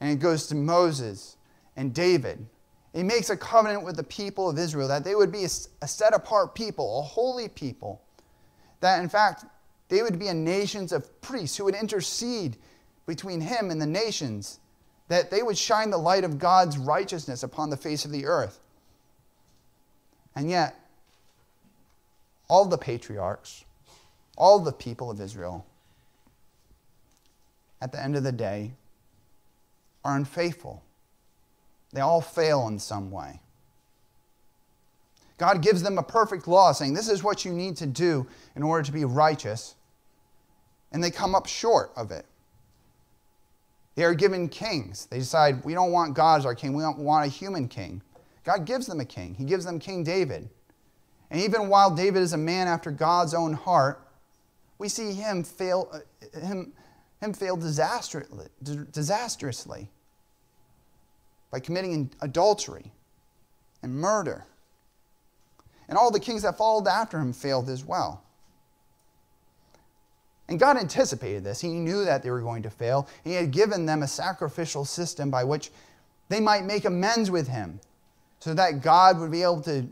and 0.00 0.10
it 0.10 0.16
goes 0.16 0.46
to 0.48 0.54
Moses 0.54 1.36
and 1.76 1.94
David. 1.94 2.44
He 2.94 3.02
makes 3.02 3.30
a 3.30 3.36
covenant 3.36 3.84
with 3.84 3.96
the 3.96 4.02
people 4.02 4.48
of 4.48 4.58
Israel 4.58 4.88
that 4.88 5.04
they 5.04 5.14
would 5.14 5.30
be 5.30 5.44
a 5.44 5.48
set 5.86 6.14
apart 6.14 6.54
people, 6.54 7.00
a 7.00 7.02
holy 7.02 7.48
people. 7.48 8.02
That 8.80 9.02
in 9.02 9.08
fact, 9.08 9.44
they 9.88 10.02
would 10.02 10.18
be 10.18 10.28
a 10.28 10.34
nations 10.34 10.92
of 10.92 11.20
priests 11.20 11.56
who 11.56 11.64
would 11.64 11.74
intercede 11.74 12.56
between 13.06 13.40
him 13.40 13.70
and 13.70 13.80
the 13.80 13.86
nations, 13.86 14.60
that 15.08 15.30
they 15.30 15.42
would 15.42 15.58
shine 15.58 15.90
the 15.90 15.98
light 15.98 16.24
of 16.24 16.38
God's 16.38 16.78
righteousness 16.78 17.42
upon 17.42 17.70
the 17.70 17.76
face 17.76 18.04
of 18.04 18.12
the 18.12 18.26
earth. 18.26 18.60
And 20.36 20.48
yet, 20.48 20.78
all 22.48 22.66
the 22.66 22.78
patriarchs, 22.78 23.64
all 24.36 24.60
the 24.60 24.72
people 24.72 25.10
of 25.10 25.20
Israel, 25.20 25.66
at 27.80 27.92
the 27.92 28.02
end 28.02 28.16
of 28.16 28.22
the 28.22 28.32
day, 28.32 28.72
are 30.04 30.16
unfaithful. 30.16 30.82
They 31.92 32.00
all 32.00 32.20
fail 32.20 32.68
in 32.68 32.78
some 32.78 33.10
way. 33.10 33.40
God 35.38 35.62
gives 35.62 35.82
them 35.82 35.98
a 35.98 36.02
perfect 36.02 36.48
law 36.48 36.72
saying, 36.72 36.94
This 36.94 37.08
is 37.08 37.22
what 37.22 37.44
you 37.44 37.52
need 37.52 37.76
to 37.76 37.86
do 37.86 38.26
in 38.56 38.62
order 38.62 38.82
to 38.82 38.92
be 38.92 39.04
righteous. 39.04 39.76
And 40.92 41.02
they 41.02 41.10
come 41.10 41.34
up 41.34 41.46
short 41.46 41.92
of 41.96 42.10
it. 42.10 42.26
They 43.98 44.04
are 44.04 44.14
given 44.14 44.48
kings. 44.48 45.06
They 45.06 45.18
decide, 45.18 45.64
We 45.64 45.74
don't 45.74 45.90
want 45.90 46.14
God 46.14 46.38
as 46.38 46.46
our 46.46 46.54
king, 46.54 46.72
we 46.72 46.84
don't 46.84 47.00
want 47.00 47.26
a 47.26 47.28
human 47.28 47.66
king. 47.66 48.00
God 48.44 48.64
gives 48.64 48.86
them 48.86 49.00
a 49.00 49.04
king. 49.04 49.34
He 49.34 49.42
gives 49.42 49.64
them 49.64 49.80
King 49.80 50.04
David. 50.04 50.48
And 51.32 51.40
even 51.40 51.68
while 51.68 51.90
David 51.90 52.22
is 52.22 52.32
a 52.32 52.36
man 52.36 52.68
after 52.68 52.92
God's 52.92 53.34
own 53.34 53.54
heart, 53.54 54.00
we 54.78 54.88
see 54.88 55.14
him 55.14 55.42
fail, 55.42 55.90
uh, 55.92 56.38
him, 56.38 56.72
him 57.20 57.32
fail 57.32 57.56
disastrously, 57.56 58.46
disastrously 58.92 59.88
by 61.50 61.58
committing 61.58 62.08
adultery 62.20 62.92
and 63.82 63.92
murder. 63.92 64.44
And 65.88 65.98
all 65.98 66.12
the 66.12 66.20
kings 66.20 66.42
that 66.42 66.56
followed 66.56 66.86
after 66.86 67.18
him 67.18 67.32
failed 67.32 67.68
as 67.68 67.84
well. 67.84 68.22
And 70.48 70.58
God 70.58 70.78
anticipated 70.78 71.44
this. 71.44 71.60
He 71.60 71.68
knew 71.68 72.04
that 72.04 72.22
they 72.22 72.30
were 72.30 72.40
going 72.40 72.62
to 72.62 72.70
fail. 72.70 73.06
He 73.22 73.34
had 73.34 73.50
given 73.50 73.84
them 73.84 74.02
a 74.02 74.08
sacrificial 74.08 74.84
system 74.84 75.30
by 75.30 75.44
which 75.44 75.70
they 76.28 76.40
might 76.40 76.64
make 76.64 76.84
amends 76.84 77.30
with 77.30 77.48
him 77.48 77.80
so 78.40 78.54
that 78.54 78.80
God 78.82 79.18
would 79.18 79.30
be 79.30 79.42
able 79.42 79.60
to 79.62 79.86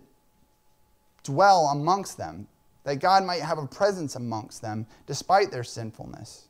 dwell 1.24 1.66
amongst 1.66 2.16
them, 2.16 2.46
that 2.84 3.00
God 3.00 3.24
might 3.24 3.42
have 3.42 3.58
a 3.58 3.66
presence 3.66 4.14
amongst 4.14 4.62
them 4.62 4.86
despite 5.06 5.50
their 5.50 5.64
sinfulness. 5.64 6.48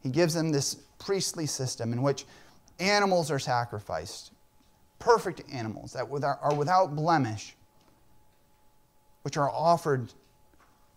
He 0.00 0.08
gives 0.08 0.34
them 0.34 0.50
this 0.50 0.76
priestly 0.98 1.46
system 1.46 1.92
in 1.92 2.00
which 2.00 2.24
animals 2.80 3.30
are 3.30 3.38
sacrificed, 3.38 4.32
perfect 4.98 5.42
animals 5.52 5.92
that 5.92 6.08
are 6.10 6.54
without 6.54 6.96
blemish, 6.96 7.56
which 9.22 9.36
are 9.36 9.50
offered 9.50 10.12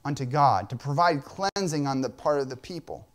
unto 0.05 0.23
God 0.23 0.69
to 0.69 0.75
provide 0.75 1.23
cleansing 1.23 1.87
on 1.87 2.01
the 2.01 2.09
part 2.09 2.39
of 2.39 2.49
the 2.49 2.55
people. 2.55 3.07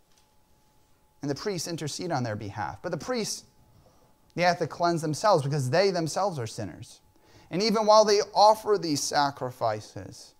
And 1.22 1.31
the 1.31 1.35
priests 1.35 1.68
intercede 1.68 2.11
on 2.11 2.24
their 2.24 2.37
behalf. 2.37 2.79
But 2.83 2.90
the 2.90 2.98
priests, 2.98 3.44
they 4.35 4.42
have 4.42 4.59
to 4.59 4.66
cleanse 4.66 5.00
themselves 5.00 5.44
because 5.44 5.70
they 5.70 5.90
themselves 5.90 6.38
are 6.38 6.46
sinners. 6.46 7.00
And 7.50 7.62
even 7.62 7.87
while 7.87 8.05
they 8.05 8.20
offer 8.35 8.76
these 8.79 9.00
sacrifices, 9.00 10.35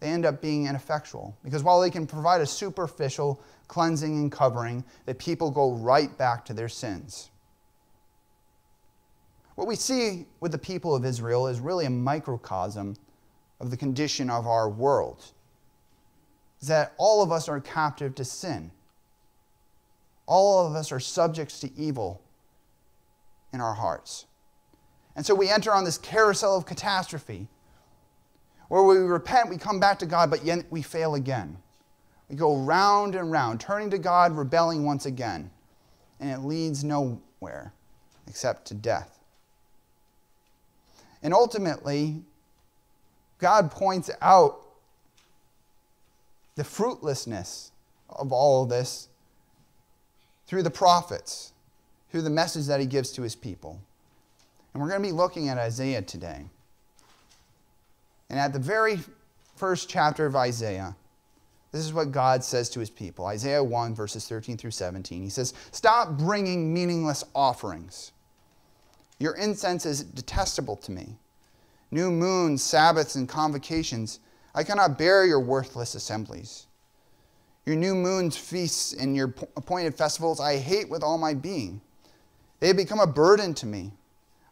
they 0.00 0.08
end 0.08 0.26
up 0.26 0.42
being 0.42 0.66
ineffectual. 0.66 1.36
Because 1.42 1.62
while 1.62 1.80
they 1.80 1.90
can 1.90 2.06
provide 2.06 2.40
a 2.40 2.46
superficial 2.46 3.40
cleansing 3.68 4.14
and 4.14 4.30
covering, 4.30 4.84
the 5.06 5.14
people 5.14 5.50
go 5.50 5.72
right 5.72 6.16
back 6.18 6.44
to 6.46 6.52
their 6.52 6.68
sins. 6.68 7.30
What 9.54 9.68
we 9.68 9.76
see 9.76 10.26
with 10.40 10.52
the 10.52 10.58
people 10.58 10.94
of 10.94 11.04
Israel 11.04 11.46
is 11.46 11.60
really 11.60 11.86
a 11.86 11.90
microcosm 11.90 12.96
of 13.60 13.70
the 13.70 13.76
condition 13.76 14.30
of 14.30 14.46
our 14.46 14.68
world. 14.68 15.24
Is 16.60 16.68
that 16.68 16.94
all 16.96 17.22
of 17.22 17.30
us 17.30 17.48
are 17.48 17.60
captive 17.60 18.14
to 18.16 18.24
sin. 18.24 18.70
All 20.26 20.66
of 20.66 20.74
us 20.74 20.92
are 20.92 21.00
subjects 21.00 21.60
to 21.60 21.70
evil 21.76 22.22
in 23.52 23.60
our 23.60 23.74
hearts. 23.74 24.26
And 25.16 25.24
so 25.24 25.34
we 25.34 25.48
enter 25.48 25.72
on 25.72 25.84
this 25.84 25.98
carousel 25.98 26.56
of 26.56 26.66
catastrophe 26.66 27.48
where 28.68 28.82
we 28.82 28.96
repent, 28.96 29.50
we 29.50 29.58
come 29.58 29.78
back 29.78 29.98
to 30.00 30.06
God, 30.06 30.30
but 30.30 30.44
yet 30.44 30.64
we 30.70 30.82
fail 30.82 31.14
again. 31.14 31.56
We 32.28 32.36
go 32.36 32.56
round 32.56 33.14
and 33.14 33.30
round, 33.30 33.60
turning 33.60 33.90
to 33.90 33.98
God, 33.98 34.36
rebelling 34.36 34.84
once 34.84 35.06
again. 35.06 35.50
And 36.18 36.30
it 36.30 36.38
leads 36.38 36.82
nowhere 36.82 37.72
except 38.26 38.66
to 38.66 38.74
death. 38.74 39.20
And 41.22 41.34
ultimately, 41.34 42.22
God 43.38 43.70
points 43.70 44.10
out 44.20 44.60
the 46.56 46.64
fruitlessness 46.64 47.72
of 48.08 48.32
all 48.32 48.62
of 48.62 48.68
this 48.68 49.08
through 50.46 50.62
the 50.62 50.70
prophets, 50.70 51.52
through 52.10 52.22
the 52.22 52.30
message 52.30 52.66
that 52.66 52.80
he 52.80 52.86
gives 52.86 53.10
to 53.12 53.22
his 53.22 53.34
people. 53.34 53.80
And 54.72 54.82
we're 54.82 54.88
going 54.88 55.02
to 55.02 55.08
be 55.08 55.12
looking 55.12 55.48
at 55.48 55.58
Isaiah 55.58 56.02
today. 56.02 56.44
And 58.30 58.38
at 58.38 58.52
the 58.52 58.58
very 58.58 59.00
first 59.56 59.88
chapter 59.88 60.26
of 60.26 60.36
Isaiah, 60.36 60.96
this 61.72 61.84
is 61.84 61.92
what 61.92 62.12
God 62.12 62.44
says 62.44 62.70
to 62.70 62.80
his 62.80 62.90
people 62.90 63.26
Isaiah 63.26 63.62
1, 63.62 63.94
verses 63.94 64.28
13 64.28 64.56
through 64.56 64.70
17. 64.70 65.22
He 65.22 65.28
says, 65.28 65.54
Stop 65.72 66.16
bringing 66.16 66.72
meaningless 66.72 67.24
offerings. 67.34 68.12
Your 69.18 69.34
incense 69.34 69.86
is 69.86 70.02
detestable 70.02 70.76
to 70.76 70.92
me. 70.92 71.16
New 71.94 72.10
moons, 72.10 72.60
Sabbaths, 72.60 73.14
and 73.14 73.28
convocations, 73.28 74.18
I 74.52 74.64
cannot 74.64 74.98
bear 74.98 75.24
your 75.24 75.38
worthless 75.38 75.94
assemblies. 75.94 76.66
Your 77.66 77.76
new 77.76 77.94
moons, 77.94 78.36
feasts, 78.36 78.92
and 78.94 79.14
your 79.14 79.32
appointed 79.56 79.94
festivals, 79.94 80.40
I 80.40 80.56
hate 80.56 80.90
with 80.90 81.04
all 81.04 81.18
my 81.18 81.34
being. 81.34 81.80
They 82.58 82.66
have 82.66 82.76
become 82.76 82.98
a 82.98 83.06
burden 83.06 83.54
to 83.54 83.66
me. 83.66 83.92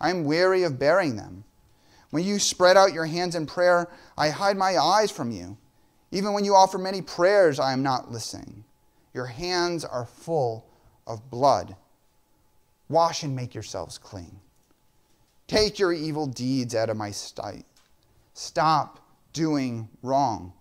I 0.00 0.10
am 0.10 0.22
weary 0.22 0.62
of 0.62 0.78
bearing 0.78 1.16
them. 1.16 1.42
When 2.10 2.22
you 2.22 2.38
spread 2.38 2.76
out 2.76 2.92
your 2.92 3.06
hands 3.06 3.34
in 3.34 3.46
prayer, 3.46 3.90
I 4.16 4.28
hide 4.28 4.56
my 4.56 4.78
eyes 4.78 5.10
from 5.10 5.32
you. 5.32 5.58
Even 6.12 6.34
when 6.34 6.44
you 6.44 6.54
offer 6.54 6.78
many 6.78 7.02
prayers, 7.02 7.58
I 7.58 7.72
am 7.72 7.82
not 7.82 8.12
listening. 8.12 8.62
Your 9.14 9.26
hands 9.26 9.84
are 9.84 10.06
full 10.06 10.64
of 11.08 11.28
blood. 11.28 11.74
Wash 12.88 13.24
and 13.24 13.34
make 13.34 13.52
yourselves 13.52 13.98
clean. 13.98 14.38
Take 15.46 15.78
your 15.78 15.92
evil 15.92 16.26
deeds 16.26 16.74
out 16.74 16.90
of 16.90 16.96
my 16.96 17.10
sight. 17.10 17.64
Stop 18.34 19.00
doing 19.32 19.88
wrong. 20.02 20.52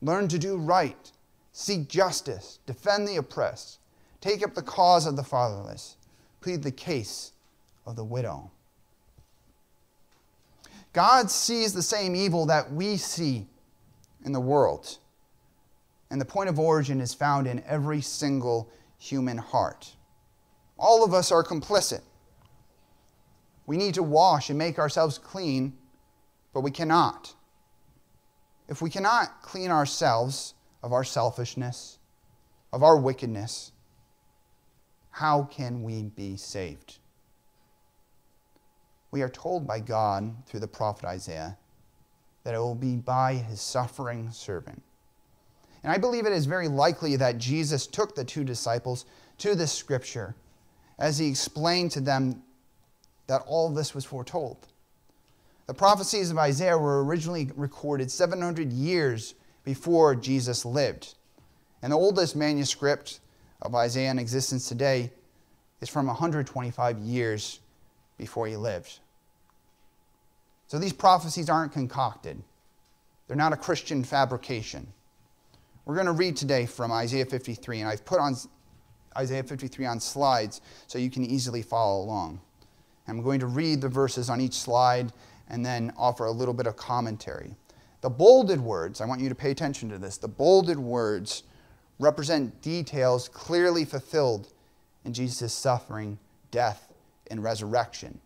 Learn 0.00 0.28
to 0.28 0.38
do 0.38 0.56
right, 0.56 1.10
seek 1.52 1.88
justice, 1.88 2.58
defend 2.66 3.08
the 3.08 3.16
oppressed, 3.16 3.78
take 4.20 4.44
up 4.44 4.54
the 4.54 4.62
cause 4.62 5.06
of 5.06 5.16
the 5.16 5.22
fatherless, 5.22 5.96
plead 6.40 6.62
the 6.62 6.70
case 6.70 7.32
of 7.86 7.96
the 7.96 8.04
widow. 8.04 8.50
God 10.92 11.30
sees 11.30 11.72
the 11.72 11.82
same 11.82 12.14
evil 12.14 12.46
that 12.46 12.72
we 12.72 12.96
see 12.96 13.46
in 14.24 14.32
the 14.32 14.40
world. 14.40 14.98
And 16.10 16.20
the 16.20 16.24
point 16.24 16.48
of 16.48 16.58
origin 16.58 17.00
is 17.00 17.12
found 17.12 17.46
in 17.46 17.64
every 17.66 18.00
single 18.00 18.70
human 18.98 19.38
heart. 19.38 19.92
All 20.78 21.04
of 21.04 21.12
us 21.12 21.32
are 21.32 21.42
complicit. 21.42 22.02
We 23.66 23.76
need 23.76 23.94
to 23.94 24.02
wash 24.02 24.50
and 24.50 24.58
make 24.58 24.78
ourselves 24.78 25.18
clean, 25.18 25.74
but 26.52 26.60
we 26.60 26.70
cannot. 26.70 27.34
If 28.68 28.82
we 28.82 28.90
cannot 28.90 29.42
clean 29.42 29.70
ourselves 29.70 30.54
of 30.82 30.92
our 30.92 31.04
selfishness, 31.04 31.98
of 32.72 32.82
our 32.82 32.96
wickedness, 32.96 33.72
how 35.10 35.44
can 35.44 35.82
we 35.82 36.02
be 36.02 36.36
saved? 36.36 36.98
We 39.10 39.22
are 39.22 39.28
told 39.28 39.66
by 39.66 39.80
God 39.80 40.34
through 40.46 40.60
the 40.60 40.68
prophet 40.68 41.04
Isaiah 41.04 41.56
that 42.42 42.54
it 42.54 42.58
will 42.58 42.74
be 42.74 42.96
by 42.96 43.34
his 43.34 43.60
suffering 43.60 44.30
servant. 44.30 44.82
And 45.82 45.92
I 45.92 45.98
believe 45.98 46.26
it 46.26 46.32
is 46.32 46.46
very 46.46 46.68
likely 46.68 47.16
that 47.16 47.38
Jesus 47.38 47.86
took 47.86 48.14
the 48.14 48.24
two 48.24 48.42
disciples 48.42 49.04
to 49.38 49.54
this 49.54 49.72
scripture 49.72 50.34
as 50.98 51.18
he 51.18 51.28
explained 51.28 51.90
to 51.92 52.00
them 52.00 52.42
that 53.26 53.42
all 53.46 53.70
this 53.70 53.94
was 53.94 54.04
foretold. 54.04 54.66
The 55.66 55.74
prophecies 55.74 56.30
of 56.30 56.38
Isaiah 56.38 56.76
were 56.76 57.04
originally 57.04 57.50
recorded 57.56 58.10
700 58.10 58.72
years 58.72 59.34
before 59.64 60.14
Jesus 60.14 60.64
lived. 60.64 61.14
And 61.82 61.92
the 61.92 61.96
oldest 61.96 62.36
manuscript 62.36 63.20
of 63.62 63.74
Isaiah 63.74 64.10
in 64.10 64.18
existence 64.18 64.68
today 64.68 65.10
is 65.80 65.88
from 65.88 66.06
125 66.06 66.98
years 66.98 67.60
before 68.18 68.46
he 68.46 68.56
lived. 68.56 69.00
So 70.66 70.78
these 70.78 70.92
prophecies 70.92 71.48
aren't 71.48 71.72
concocted, 71.72 72.42
they're 73.26 73.36
not 73.36 73.52
a 73.52 73.56
Christian 73.56 74.04
fabrication. 74.04 74.86
We're 75.86 75.94
going 75.94 76.06
to 76.06 76.12
read 76.12 76.36
today 76.36 76.64
from 76.64 76.90
Isaiah 76.90 77.26
53, 77.26 77.80
and 77.80 77.88
I've 77.88 78.06
put 78.06 78.18
on 78.18 78.34
Isaiah 79.18 79.42
53 79.42 79.84
on 79.84 80.00
slides 80.00 80.62
so 80.86 80.98
you 80.98 81.10
can 81.10 81.24
easily 81.24 81.60
follow 81.60 82.02
along. 82.02 82.40
I'm 83.06 83.22
going 83.22 83.40
to 83.40 83.46
read 83.46 83.80
the 83.80 83.88
verses 83.88 84.30
on 84.30 84.40
each 84.40 84.54
slide 84.54 85.12
and 85.48 85.64
then 85.64 85.92
offer 85.96 86.24
a 86.24 86.32
little 86.32 86.54
bit 86.54 86.66
of 86.66 86.76
commentary. 86.76 87.54
The 88.00 88.10
bolded 88.10 88.60
words, 88.60 89.00
I 89.00 89.06
want 89.06 89.20
you 89.20 89.28
to 89.28 89.34
pay 89.34 89.50
attention 89.50 89.88
to 89.90 89.98
this. 89.98 90.16
The 90.16 90.28
bolded 90.28 90.78
words 90.78 91.44
represent 91.98 92.60
details 92.62 93.28
clearly 93.28 93.84
fulfilled 93.84 94.52
in 95.04 95.12
Jesus' 95.12 95.52
suffering, 95.52 96.18
death, 96.50 96.92
and 97.30 97.42
resurrection. 97.42 98.20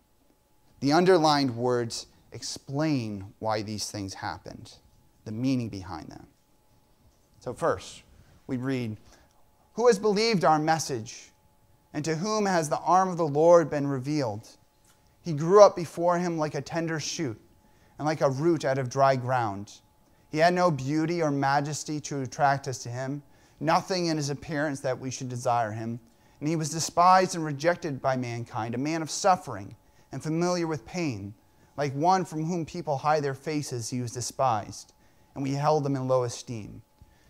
The 0.81 0.93
underlined 0.93 1.57
words 1.57 2.07
explain 2.33 3.35
why 3.39 3.63
these 3.63 3.91
things 3.91 4.15
happened, 4.15 4.75
the 5.25 5.33
meaning 5.33 5.69
behind 5.69 6.09
them. 6.09 6.27
So, 7.41 7.53
first, 7.53 8.03
we 8.47 8.57
read, 8.57 8.97
Who 9.75 9.87
has 9.87 9.99
believed 9.99 10.45
our 10.45 10.59
message, 10.59 11.31
and 11.93 12.05
to 12.05 12.17
whom 12.17 12.47
has 12.47 12.69
the 12.69 12.79
arm 12.79 13.09
of 13.09 13.17
the 13.17 13.27
Lord 13.27 13.71
been 13.71 13.87
revealed? 13.87 14.49
He 15.29 15.35
grew 15.35 15.63
up 15.63 15.77
before 15.77 16.19
him 16.19 16.39
like 16.39 16.55
a 16.55 16.63
tender 16.63 16.99
shoot 16.99 17.39
and 17.99 18.07
like 18.07 18.23
a 18.23 18.31
root 18.31 18.65
out 18.65 18.79
of 18.79 18.89
dry 18.89 19.15
ground. 19.15 19.71
He 20.31 20.39
had 20.39 20.55
no 20.55 20.71
beauty 20.71 21.21
or 21.21 21.31
majesty 21.31 22.01
to 22.01 22.23
attract 22.23 22.67
us 22.67 22.79
to 22.85 22.89
him, 22.89 23.23
nothing 23.61 24.07
in 24.07 24.17
his 24.17 24.31
appearance 24.31 24.81
that 24.81 24.99
we 24.99 25.11
should 25.11 25.29
desire 25.29 25.71
him. 25.71 26.01
And 26.41 26.49
he 26.49 26.57
was 26.57 26.71
despised 26.71 27.35
and 27.35 27.45
rejected 27.45 28.01
by 28.01 28.17
mankind, 28.17 28.75
a 28.75 28.79
man 28.79 29.03
of 29.03 29.11
suffering 29.11 29.77
and 30.13 30.23
familiar 30.23 30.67
with 30.67 30.87
pain. 30.87 31.35
Like 31.77 31.93
one 31.93 32.25
from 32.25 32.47
whom 32.47 32.65
people 32.65 32.97
hide 32.97 33.23
their 33.23 33.35
faces, 33.35 33.91
he 33.91 34.01
was 34.01 34.13
despised, 34.13 34.95
and 35.35 35.45
we 35.45 35.53
held 35.53 35.85
him 35.85 35.97
in 35.97 36.09
low 36.09 36.25
esteem. 36.25 36.81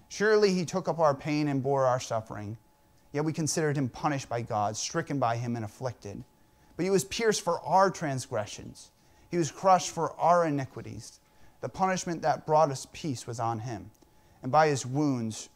Surely 0.08 0.54
he 0.54 0.64
took 0.64 0.86
up 0.86 1.00
our 1.00 1.16
pain 1.16 1.48
and 1.48 1.64
bore 1.64 1.84
our 1.84 1.98
suffering, 1.98 2.58
yet 3.10 3.24
we 3.24 3.32
considered 3.32 3.76
him 3.76 3.88
punished 3.88 4.28
by 4.28 4.40
God, 4.40 4.76
stricken 4.76 5.18
by 5.18 5.36
him, 5.36 5.56
and 5.56 5.64
afflicted. 5.64 6.22
But 6.78 6.84
he 6.84 6.90
was 6.90 7.02
pierced 7.02 7.42
for 7.42 7.60
our 7.62 7.90
transgressions, 7.90 8.92
he 9.30 9.36
was 9.36 9.50
crushed 9.50 9.90
for 9.90 10.12
our 10.12 10.46
iniquities. 10.46 11.18
The 11.60 11.68
punishment 11.68 12.22
that 12.22 12.46
brought 12.46 12.70
us 12.70 12.86
peace 12.92 13.26
was 13.26 13.40
on 13.40 13.58
him, 13.58 13.90
and 14.44 14.52
by 14.52 14.68
his 14.68 14.86
wounds 14.86 15.48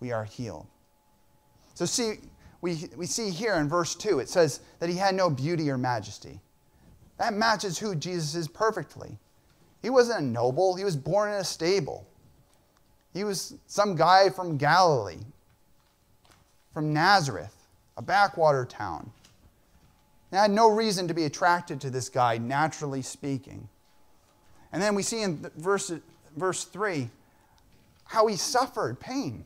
we 0.00 0.10
are 0.10 0.24
healed. 0.24 0.66
So, 1.74 1.84
see, 1.84 2.14
we, 2.62 2.88
we 2.96 3.04
see 3.04 3.28
here 3.28 3.56
in 3.56 3.68
verse 3.68 3.94
2, 3.94 4.20
it 4.20 4.30
says 4.30 4.60
that 4.78 4.88
he 4.88 4.96
had 4.96 5.14
no 5.14 5.28
beauty 5.28 5.70
or 5.70 5.76
majesty. 5.76 6.40
That 7.18 7.34
matches 7.34 7.78
who 7.78 7.94
Jesus 7.94 8.34
is 8.34 8.48
perfectly. 8.48 9.18
He 9.82 9.90
wasn't 9.90 10.20
a 10.20 10.24
noble, 10.24 10.76
he 10.76 10.84
was 10.84 10.96
born 10.96 11.28
in 11.28 11.36
a 11.36 11.44
stable. 11.44 12.06
He 13.12 13.22
was 13.22 13.54
some 13.66 13.96
guy 13.96 14.30
from 14.30 14.56
Galilee, 14.56 15.26
from 16.72 16.94
Nazareth, 16.94 17.54
a 17.98 18.02
backwater 18.02 18.64
town. 18.64 19.12
They 20.34 20.40
had 20.40 20.50
no 20.50 20.68
reason 20.68 21.06
to 21.06 21.14
be 21.14 21.26
attracted 21.26 21.80
to 21.82 21.90
this 21.90 22.08
guy, 22.08 22.38
naturally 22.38 23.02
speaking. 23.02 23.68
And 24.72 24.82
then 24.82 24.96
we 24.96 25.04
see 25.04 25.22
in 25.22 25.48
verse, 25.56 25.92
verse 26.36 26.64
3 26.64 27.08
how 28.06 28.26
he 28.26 28.34
suffered 28.34 28.98
pain, 28.98 29.44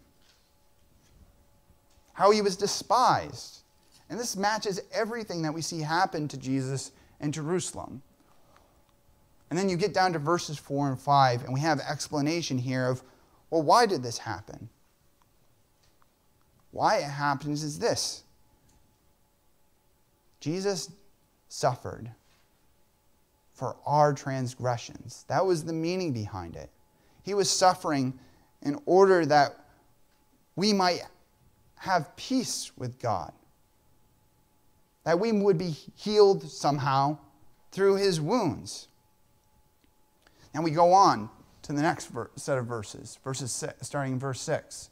how 2.15 2.31
he 2.31 2.41
was 2.41 2.57
despised. 2.57 3.59
And 4.09 4.19
this 4.19 4.35
matches 4.35 4.81
everything 4.91 5.43
that 5.43 5.53
we 5.53 5.61
see 5.61 5.81
happen 5.83 6.27
to 6.29 6.39
Jesus 6.39 6.93
in 7.21 7.33
Jerusalem. 7.33 8.01
And 9.51 9.59
then 9.59 9.69
you 9.69 9.77
get 9.77 9.93
down 9.93 10.15
to 10.15 10.19
verses 10.19 10.57
4 10.57 10.89
and 10.89 10.99
5, 10.99 11.45
and 11.45 11.53
we 11.53 11.61
have 11.61 11.81
explanation 11.81 12.57
here 12.57 12.87
of, 12.87 13.03
well, 13.51 13.61
why 13.63 13.85
did 13.85 14.03
this 14.03 14.17
happen? 14.17 14.71
Why 16.71 16.97
it 16.97 17.11
happens 17.11 17.63
is 17.63 17.79
this 17.79 18.23
Jesus 20.41 20.91
suffered 21.49 22.11
for 23.53 23.77
our 23.85 24.13
transgressions. 24.13 25.25
That 25.29 25.45
was 25.45 25.65
the 25.65 25.73
meaning 25.73 26.13
behind 26.13 26.55
it. 26.57 26.71
He 27.23 27.35
was 27.35 27.51
suffering 27.51 28.19
in 28.63 28.81
order 28.87 29.27
that 29.27 29.57
we 30.57 30.73
might 30.73 31.03
have 31.77 32.15
peace 32.17 32.73
with 32.77 32.99
God, 32.99 33.33
that 35.05 35.19
we 35.19 35.33
would 35.33 35.59
be 35.59 35.71
healed 35.97 36.49
somehow 36.49 37.19
through 37.71 37.97
his 37.97 38.21
wounds. 38.21 38.89
And 40.55 40.65
we 40.65 40.71
go 40.71 40.93
on 40.93 41.31
to 41.63 41.73
the 41.73 41.83
next 41.83 42.11
set 42.37 42.59
of 42.59 42.67
verses, 42.67 43.19
verses 43.23 43.53
six, 43.53 43.87
starting 43.87 44.15
in 44.15 44.19
verse 44.19 44.41
6. 44.41 44.91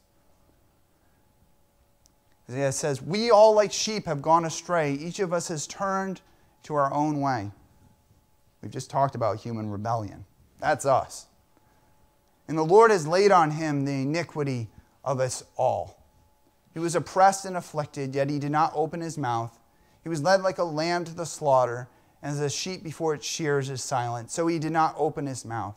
It 2.49 2.73
says, 2.73 3.01
We 3.01 3.29
all 3.29 3.53
like 3.53 3.73
sheep 3.73 4.05
have 4.05 4.21
gone 4.21 4.45
astray. 4.45 4.93
Each 4.93 5.19
of 5.19 5.33
us 5.33 5.49
has 5.49 5.67
turned 5.67 6.21
to 6.63 6.75
our 6.75 6.93
own 6.93 7.19
way. 7.19 7.51
We've 8.61 8.71
just 8.71 8.89
talked 8.89 9.15
about 9.15 9.39
human 9.39 9.69
rebellion. 9.69 10.25
That's 10.59 10.85
us. 10.85 11.27
And 12.47 12.57
the 12.57 12.63
Lord 12.63 12.91
has 12.91 13.05
laid 13.05 13.31
on 13.31 13.51
him 13.51 13.85
the 13.85 14.01
iniquity 14.01 14.69
of 15.03 15.19
us 15.19 15.43
all. 15.57 16.01
He 16.73 16.79
was 16.79 16.95
oppressed 16.95 17.45
and 17.45 17.57
afflicted, 17.57 18.15
yet 18.15 18.29
he 18.29 18.39
did 18.39 18.51
not 18.51 18.71
open 18.75 19.01
his 19.01 19.17
mouth. 19.17 19.57
He 20.03 20.09
was 20.09 20.21
led 20.21 20.41
like 20.41 20.57
a 20.57 20.63
lamb 20.63 21.03
to 21.05 21.13
the 21.13 21.25
slaughter, 21.25 21.89
and 22.21 22.31
as 22.31 22.39
a 22.39 22.49
sheep 22.49 22.83
before 22.83 23.13
its 23.13 23.25
shears 23.25 23.69
is 23.69 23.83
silent, 23.83 24.31
so 24.31 24.47
he 24.47 24.59
did 24.59 24.71
not 24.71 24.95
open 24.97 25.25
his 25.25 25.43
mouth. 25.43 25.75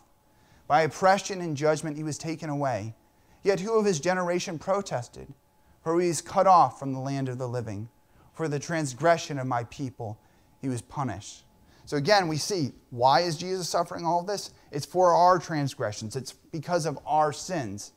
By 0.68 0.82
oppression 0.82 1.40
and 1.40 1.56
judgment 1.56 1.96
he 1.96 2.04
was 2.04 2.16
taken 2.16 2.48
away. 2.48 2.94
Yet 3.42 3.60
who 3.60 3.78
of 3.78 3.86
his 3.86 3.98
generation 3.98 4.58
protested? 4.58 5.32
For 5.82 6.00
he 6.00 6.08
is 6.08 6.20
cut 6.20 6.46
off 6.46 6.78
from 6.78 6.92
the 6.92 7.00
land 7.00 7.28
of 7.28 7.38
the 7.38 7.48
living. 7.48 7.88
For 8.32 8.48
the 8.48 8.58
transgression 8.58 9.38
of 9.38 9.46
my 9.46 9.64
people 9.64 10.18
he 10.60 10.68
was 10.68 10.82
punished. 10.82 11.44
So 11.84 11.96
again, 11.96 12.28
we 12.28 12.36
see 12.36 12.72
why 12.90 13.20
is 13.22 13.36
Jesus 13.36 13.68
suffering 13.68 14.04
all 14.04 14.22
this? 14.22 14.52
It's 14.70 14.86
for 14.86 15.12
our 15.12 15.38
transgressions, 15.38 16.16
it's 16.16 16.32
because 16.32 16.86
of 16.86 16.98
our 17.04 17.32
sins. 17.32 17.92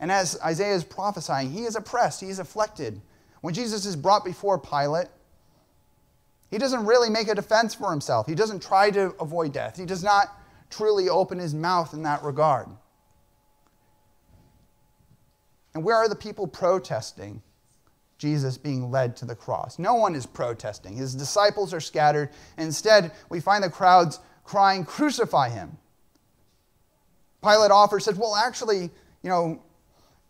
And 0.00 0.10
as 0.10 0.38
Isaiah 0.44 0.74
is 0.74 0.84
prophesying, 0.84 1.52
he 1.52 1.64
is 1.64 1.76
oppressed, 1.76 2.20
he 2.20 2.28
is 2.28 2.38
afflicted. 2.38 3.00
When 3.42 3.54
Jesus 3.54 3.86
is 3.86 3.94
brought 3.94 4.24
before 4.24 4.58
Pilate, 4.58 5.06
he 6.50 6.58
doesn't 6.58 6.84
really 6.84 7.10
make 7.10 7.28
a 7.28 7.34
defense 7.34 7.74
for 7.74 7.90
himself. 7.90 8.26
He 8.26 8.34
doesn't 8.34 8.62
try 8.62 8.90
to 8.90 9.14
avoid 9.20 9.52
death. 9.52 9.76
He 9.76 9.86
does 9.86 10.04
not 10.04 10.28
truly 10.70 11.08
open 11.08 11.38
his 11.38 11.54
mouth 11.54 11.94
in 11.94 12.02
that 12.02 12.22
regard. 12.22 12.68
And 15.74 15.84
where 15.84 15.96
are 15.96 16.08
the 16.08 16.16
people 16.16 16.46
protesting 16.46 17.42
Jesus 18.18 18.56
being 18.56 18.90
led 18.90 19.16
to 19.16 19.24
the 19.24 19.34
cross? 19.34 19.78
No 19.78 19.94
one 19.94 20.14
is 20.14 20.24
protesting. 20.24 20.96
His 20.96 21.14
disciples 21.14 21.74
are 21.74 21.80
scattered. 21.80 22.30
Instead, 22.58 23.12
we 23.28 23.40
find 23.40 23.62
the 23.64 23.70
crowds 23.70 24.20
crying, 24.44 24.84
Crucify 24.84 25.48
him! 25.48 25.76
Pilate 27.42 27.70
offers, 27.70 28.04
says, 28.04 28.16
Well, 28.16 28.36
actually, 28.36 28.90
you 29.22 29.30
know, 29.30 29.62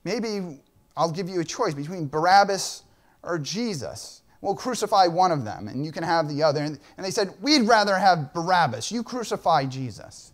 maybe 0.04 0.60
I'll 0.96 1.10
give 1.10 1.28
you 1.28 1.40
a 1.40 1.44
choice 1.44 1.74
between 1.74 2.08
Barabbas 2.08 2.82
or 3.22 3.38
Jesus. 3.38 4.22
We'll 4.40 4.54
crucify 4.54 5.06
one 5.06 5.32
of 5.32 5.44
them 5.44 5.68
and 5.68 5.86
you 5.86 5.92
can 5.92 6.02
have 6.02 6.28
the 6.28 6.42
other. 6.42 6.60
And 6.60 6.78
they 6.98 7.10
said, 7.10 7.34
We'd 7.40 7.62
rather 7.62 7.96
have 7.96 8.32
Barabbas. 8.32 8.90
You 8.90 9.02
crucify 9.02 9.66
Jesus. 9.66 10.32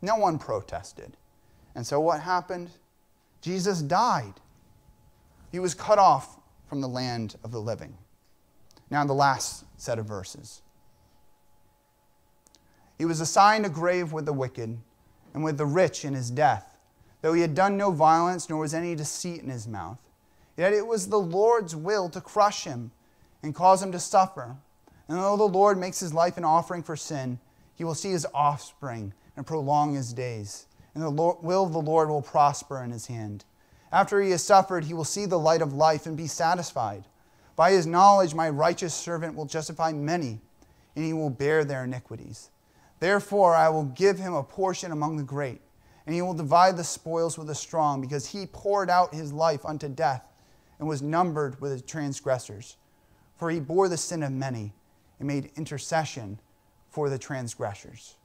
No 0.00 0.16
one 0.16 0.38
protested. 0.38 1.16
And 1.74 1.86
so 1.86 2.00
what 2.00 2.20
happened? 2.20 2.70
Jesus 3.42 3.82
died. 3.82 4.34
He 5.50 5.58
was 5.58 5.74
cut 5.74 5.98
off 5.98 6.38
from 6.66 6.80
the 6.80 6.88
land 6.88 7.36
of 7.44 7.50
the 7.50 7.60
living. 7.60 7.98
Now, 8.90 9.02
in 9.02 9.08
the 9.08 9.14
last 9.14 9.64
set 9.76 9.98
of 9.98 10.06
verses. 10.06 10.62
He 12.96 13.04
was 13.04 13.20
assigned 13.20 13.66
a 13.66 13.70
grave 13.70 14.12
with 14.12 14.26
the 14.26 14.32
wicked 14.32 14.78
and 15.34 15.44
with 15.44 15.58
the 15.58 15.66
rich 15.66 16.04
in 16.04 16.14
his 16.14 16.30
death, 16.30 16.78
though 17.20 17.32
he 17.32 17.42
had 17.42 17.54
done 17.54 17.76
no 17.76 17.90
violence, 17.90 18.48
nor 18.48 18.60
was 18.60 18.74
any 18.74 18.94
deceit 18.94 19.42
in 19.42 19.50
his 19.50 19.66
mouth. 19.66 19.98
Yet 20.56 20.72
it 20.72 20.86
was 20.86 21.08
the 21.08 21.18
Lord's 21.18 21.74
will 21.74 22.08
to 22.10 22.20
crush 22.20 22.64
him 22.64 22.92
and 23.42 23.54
cause 23.54 23.82
him 23.82 23.92
to 23.92 23.98
suffer. 23.98 24.56
And 25.08 25.18
though 25.18 25.36
the 25.36 25.44
Lord 25.44 25.78
makes 25.78 26.00
his 26.00 26.14
life 26.14 26.36
an 26.36 26.44
offering 26.44 26.82
for 26.82 26.96
sin, 26.96 27.38
he 27.74 27.84
will 27.84 27.94
see 27.94 28.10
his 28.10 28.26
offspring 28.32 29.14
and 29.36 29.46
prolong 29.46 29.94
his 29.94 30.12
days. 30.12 30.66
And 30.94 31.02
the 31.02 31.10
Lord, 31.10 31.42
will 31.42 31.64
of 31.64 31.72
the 31.72 31.80
Lord 31.80 32.08
will 32.08 32.22
prosper 32.22 32.82
in 32.82 32.90
his 32.90 33.06
hand. 33.06 33.44
After 33.90 34.20
he 34.20 34.30
has 34.30 34.42
suffered, 34.42 34.84
he 34.84 34.94
will 34.94 35.04
see 35.04 35.26
the 35.26 35.38
light 35.38 35.62
of 35.62 35.72
life 35.72 36.06
and 36.06 36.16
be 36.16 36.26
satisfied. 36.26 37.04
By 37.56 37.72
his 37.72 37.86
knowledge, 37.86 38.34
my 38.34 38.48
righteous 38.48 38.94
servant 38.94 39.34
will 39.34 39.44
justify 39.44 39.92
many, 39.92 40.40
and 40.96 41.04
he 41.04 41.12
will 41.12 41.30
bear 41.30 41.64
their 41.64 41.84
iniquities. 41.84 42.50
Therefore, 43.00 43.54
I 43.54 43.68
will 43.68 43.84
give 43.84 44.18
him 44.18 44.34
a 44.34 44.42
portion 44.42 44.92
among 44.92 45.16
the 45.16 45.22
great, 45.22 45.60
and 46.06 46.14
he 46.14 46.22
will 46.22 46.34
divide 46.34 46.76
the 46.76 46.84
spoils 46.84 47.36
with 47.36 47.48
the 47.48 47.54
strong, 47.54 48.00
because 48.00 48.26
he 48.26 48.46
poured 48.46 48.88
out 48.88 49.14
his 49.14 49.32
life 49.32 49.64
unto 49.64 49.88
death 49.88 50.24
and 50.78 50.88
was 50.88 51.02
numbered 51.02 51.60
with 51.60 51.76
the 51.76 51.82
transgressors. 51.82 52.76
For 53.36 53.50
he 53.50 53.60
bore 53.60 53.88
the 53.88 53.96
sin 53.96 54.22
of 54.22 54.32
many 54.32 54.72
and 55.18 55.28
made 55.28 55.50
intercession 55.56 56.40
for 56.88 57.08
the 57.08 57.18
transgressors. 57.18 58.16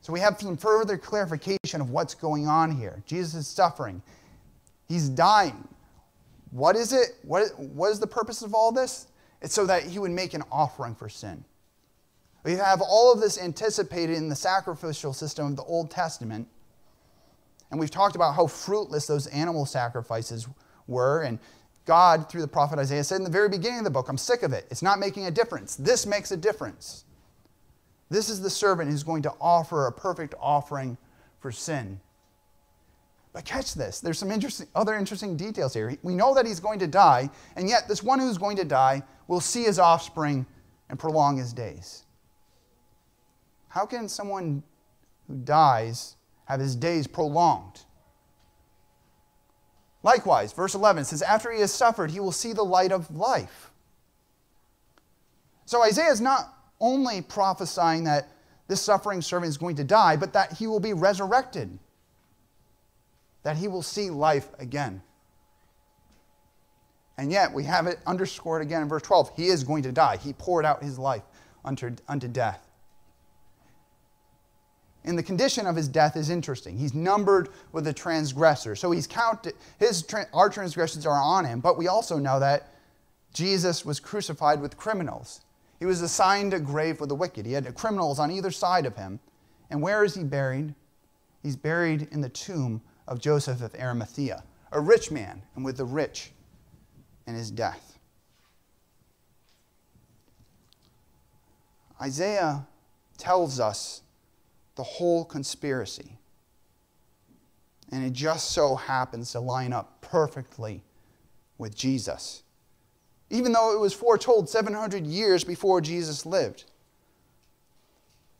So 0.00 0.12
we 0.12 0.20
have 0.20 0.40
some 0.40 0.56
further 0.56 0.96
clarification 0.96 1.80
of 1.80 1.90
what's 1.90 2.14
going 2.14 2.48
on 2.48 2.70
here. 2.70 3.02
Jesus 3.06 3.34
is 3.34 3.46
suffering, 3.46 4.02
he's 4.88 5.08
dying. 5.08 5.68
What 6.50 6.74
is 6.74 6.92
it? 6.92 7.16
What, 7.22 7.56
what 7.58 7.92
is 7.92 8.00
the 8.00 8.08
purpose 8.08 8.42
of 8.42 8.54
all 8.54 8.72
this? 8.72 9.06
It's 9.40 9.54
so 9.54 9.66
that 9.66 9.84
he 9.84 9.98
would 9.98 10.10
make 10.10 10.34
an 10.34 10.42
offering 10.50 10.94
for 10.94 11.08
sin. 11.08 11.44
We 12.42 12.52
have 12.52 12.80
all 12.80 13.12
of 13.12 13.20
this 13.20 13.38
anticipated 13.40 14.16
in 14.16 14.28
the 14.28 14.34
sacrificial 14.34 15.12
system 15.12 15.46
of 15.46 15.56
the 15.56 15.62
Old 15.62 15.90
Testament. 15.90 16.48
And 17.70 17.78
we've 17.78 17.90
talked 17.90 18.16
about 18.16 18.34
how 18.34 18.46
fruitless 18.46 19.06
those 19.06 19.26
animal 19.28 19.64
sacrifices 19.66 20.48
were. 20.86 21.22
And 21.22 21.38
God, 21.84 22.28
through 22.28 22.40
the 22.40 22.48
prophet 22.48 22.78
Isaiah, 22.78 23.04
said 23.04 23.16
in 23.16 23.24
the 23.24 23.30
very 23.30 23.48
beginning 23.48 23.78
of 23.78 23.84
the 23.84 23.90
book, 23.90 24.08
I'm 24.08 24.18
sick 24.18 24.42
of 24.42 24.52
it. 24.52 24.66
It's 24.70 24.82
not 24.82 24.98
making 24.98 25.26
a 25.26 25.30
difference. 25.30 25.76
This 25.76 26.06
makes 26.06 26.32
a 26.32 26.36
difference. 26.36 27.04
This 28.10 28.28
is 28.28 28.40
the 28.40 28.50
servant 28.50 28.90
who's 28.90 29.04
going 29.04 29.22
to 29.22 29.32
offer 29.40 29.86
a 29.86 29.92
perfect 29.92 30.34
offering 30.40 30.98
for 31.38 31.52
sin. 31.52 32.00
But 33.32 33.44
catch 33.44 33.74
this. 33.74 34.00
There's 34.00 34.18
some 34.18 34.32
interesting, 34.32 34.66
other 34.74 34.96
interesting 34.96 35.36
details 35.36 35.72
here. 35.72 35.96
We 36.02 36.14
know 36.14 36.34
that 36.34 36.46
he's 36.46 36.58
going 36.58 36.80
to 36.80 36.88
die, 36.88 37.30
and 37.54 37.68
yet 37.68 37.86
this 37.86 38.02
one 38.02 38.18
who's 38.18 38.38
going 38.38 38.56
to 38.56 38.64
die 38.64 39.02
will 39.28 39.40
see 39.40 39.62
his 39.62 39.78
offspring 39.78 40.44
and 40.88 40.98
prolong 40.98 41.36
his 41.36 41.52
days. 41.52 42.04
How 43.68 43.86
can 43.86 44.08
someone 44.08 44.64
who 45.28 45.36
dies 45.36 46.16
have 46.46 46.58
his 46.58 46.74
days 46.74 47.06
prolonged? 47.06 47.84
Likewise, 50.02 50.52
verse 50.52 50.74
11 50.74 51.04
says, 51.04 51.22
After 51.22 51.52
he 51.52 51.60
has 51.60 51.72
suffered, 51.72 52.10
he 52.10 52.18
will 52.18 52.32
see 52.32 52.52
the 52.52 52.64
light 52.64 52.90
of 52.90 53.14
life. 53.14 53.70
So 55.66 55.84
Isaiah 55.84 56.10
is 56.10 56.20
not 56.20 56.52
only 56.80 57.22
prophesying 57.22 58.04
that 58.04 58.28
this 58.68 58.80
suffering 58.80 59.20
servant 59.20 59.48
is 59.50 59.58
going 59.58 59.76
to 59.76 59.84
die, 59.84 60.16
but 60.16 60.32
that 60.32 60.52
he 60.54 60.66
will 60.66 60.80
be 60.80 60.92
resurrected, 60.92 61.78
that 63.42 63.56
he 63.56 63.68
will 63.68 63.82
see 63.82 64.10
life 64.10 64.48
again. 64.58 65.02
And 67.18 67.30
yet, 67.30 67.52
we 67.52 67.64
have 67.64 67.86
it 67.86 67.98
underscored 68.06 68.62
again 68.62 68.82
in 68.82 68.88
verse 68.88 69.02
12. 69.02 69.32
He 69.36 69.48
is 69.48 69.62
going 69.62 69.82
to 69.82 69.92
die. 69.92 70.16
He 70.16 70.32
poured 70.32 70.64
out 70.64 70.82
his 70.82 70.98
life 70.98 71.22
unto, 71.64 71.94
unto 72.08 72.28
death. 72.28 72.66
And 75.04 75.18
the 75.18 75.22
condition 75.22 75.66
of 75.66 75.76
his 75.76 75.88
death 75.88 76.16
is 76.16 76.30
interesting. 76.30 76.76
He's 76.76 76.94
numbered 76.94 77.48
with 77.72 77.84
the 77.84 77.92
transgressor. 77.92 78.76
So 78.76 78.90
he's 78.90 79.06
counted, 79.06 79.54
his, 79.78 80.06
our 80.32 80.50
transgressions 80.50 81.06
are 81.06 81.20
on 81.20 81.44
him, 81.44 81.60
but 81.60 81.78
we 81.78 81.88
also 81.88 82.18
know 82.18 82.38
that 82.40 82.68
Jesus 83.32 83.84
was 83.84 83.98
crucified 83.98 84.60
with 84.60 84.76
criminals. 84.76 85.40
He 85.80 85.86
was 85.86 86.02
assigned 86.02 86.52
a 86.52 86.60
grave 86.60 87.00
with 87.00 87.08
the 87.08 87.14
wicked. 87.14 87.46
He 87.46 87.52
had 87.52 87.74
criminals 87.74 88.18
on 88.18 88.30
either 88.30 88.50
side 88.50 88.84
of 88.86 88.96
him. 88.96 89.18
And 89.70 89.80
where 89.80 90.04
is 90.04 90.14
he 90.14 90.22
buried? 90.22 90.74
He's 91.42 91.56
buried 91.56 92.08
in 92.12 92.20
the 92.20 92.28
tomb 92.28 92.82
of 93.08 93.18
Joseph 93.18 93.62
of 93.62 93.74
Arimathea, 93.74 94.44
a 94.72 94.80
rich 94.80 95.10
man, 95.10 95.42
and 95.56 95.64
with 95.64 95.78
the 95.78 95.86
rich 95.86 96.32
in 97.26 97.34
his 97.34 97.50
death. 97.50 97.98
Isaiah 102.00 102.66
tells 103.16 103.58
us 103.58 104.02
the 104.76 104.82
whole 104.82 105.24
conspiracy. 105.24 106.18
And 107.90 108.04
it 108.04 108.12
just 108.12 108.52
so 108.52 108.76
happens 108.76 109.32
to 109.32 109.40
line 109.40 109.72
up 109.72 110.00
perfectly 110.00 110.82
with 111.58 111.74
Jesus, 111.74 112.42
even 113.30 113.52
though 113.52 113.72
it 113.72 113.80
was 113.80 113.94
foretold 113.94 114.48
700 114.48 115.06
years 115.06 115.44
before 115.44 115.80
Jesus 115.80 116.26
lived. 116.26 116.64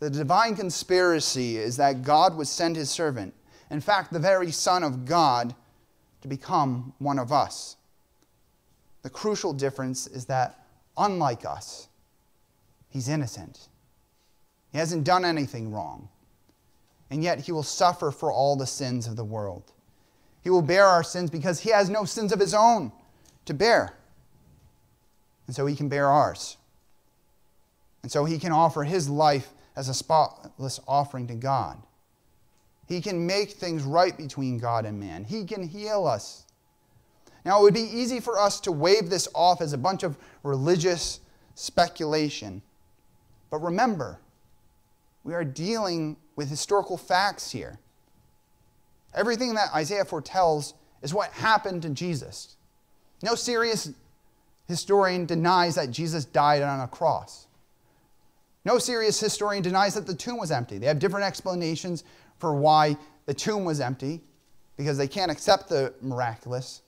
The 0.00 0.10
divine 0.10 0.56
conspiracy 0.56 1.56
is 1.56 1.76
that 1.76 2.02
God 2.02 2.36
would 2.36 2.48
send 2.48 2.76
his 2.76 2.90
servant, 2.90 3.34
in 3.70 3.80
fact, 3.80 4.12
the 4.12 4.18
very 4.18 4.50
Son 4.50 4.82
of 4.82 5.04
God, 5.04 5.54
to 6.22 6.28
become 6.28 6.92
one 6.98 7.18
of 7.18 7.32
us. 7.32 7.76
The 9.02 9.10
crucial 9.10 9.52
difference 9.52 10.06
is 10.06 10.26
that, 10.26 10.66
unlike 10.96 11.44
us, 11.44 11.88
he's 12.88 13.08
innocent. 13.08 13.68
He 14.72 14.78
hasn't 14.78 15.04
done 15.04 15.24
anything 15.24 15.72
wrong 15.72 16.08
and 17.10 17.24
yet 17.24 17.40
he 17.40 17.52
will 17.52 17.64
suffer 17.64 18.10
for 18.10 18.32
all 18.32 18.56
the 18.56 18.66
sins 18.66 19.06
of 19.06 19.16
the 19.16 19.24
world. 19.24 19.72
He 20.42 20.50
will 20.50 20.62
bear 20.62 20.86
our 20.86 21.02
sins 21.02 21.28
because 21.28 21.60
he 21.60 21.70
has 21.70 21.90
no 21.90 22.04
sins 22.04 22.32
of 22.32 22.40
his 22.40 22.54
own 22.54 22.92
to 23.44 23.52
bear. 23.52 23.94
And 25.50 25.54
so 25.56 25.66
he 25.66 25.74
can 25.74 25.88
bear 25.88 26.06
ours. 26.06 26.58
And 28.04 28.12
so 28.12 28.24
he 28.24 28.38
can 28.38 28.52
offer 28.52 28.84
his 28.84 29.08
life 29.08 29.52
as 29.74 29.88
a 29.88 29.94
spotless 29.94 30.78
offering 30.86 31.26
to 31.26 31.34
God. 31.34 31.82
He 32.86 33.00
can 33.00 33.26
make 33.26 33.50
things 33.50 33.82
right 33.82 34.16
between 34.16 34.58
God 34.58 34.86
and 34.86 35.00
man. 35.00 35.24
He 35.24 35.44
can 35.44 35.66
heal 35.66 36.06
us. 36.06 36.46
Now, 37.44 37.58
it 37.58 37.62
would 37.64 37.74
be 37.74 37.80
easy 37.80 38.20
for 38.20 38.38
us 38.38 38.60
to 38.60 38.70
wave 38.70 39.10
this 39.10 39.26
off 39.34 39.60
as 39.60 39.72
a 39.72 39.76
bunch 39.76 40.04
of 40.04 40.16
religious 40.44 41.18
speculation. 41.56 42.62
But 43.50 43.58
remember, 43.58 44.20
we 45.24 45.34
are 45.34 45.42
dealing 45.42 46.16
with 46.36 46.48
historical 46.48 46.96
facts 46.96 47.50
here. 47.50 47.80
Everything 49.16 49.54
that 49.54 49.74
Isaiah 49.74 50.04
foretells 50.04 50.74
is 51.02 51.12
what 51.12 51.32
happened 51.32 51.82
to 51.82 51.88
Jesus. 51.88 52.54
No 53.20 53.34
serious 53.34 53.90
historian 54.70 55.26
denies 55.26 55.74
that 55.74 55.90
Jesus 55.90 56.24
died 56.24 56.62
on 56.62 56.80
a 56.80 56.88
cross. 56.88 57.46
No 58.64 58.78
serious 58.78 59.20
historian 59.20 59.62
denies 59.62 59.94
that 59.94 60.06
the 60.06 60.14
tomb 60.14 60.38
was 60.38 60.50
empty. 60.50 60.78
They 60.78 60.86
have 60.86 60.98
different 60.98 61.26
explanations 61.26 62.04
for 62.38 62.54
why 62.54 62.96
the 63.26 63.34
tomb 63.34 63.64
was 63.64 63.80
empty 63.80 64.20
because 64.76 64.96
they 64.96 65.08
can't 65.08 65.30
accept 65.30 65.68
the 65.68 65.92
miraculous. 66.00 66.82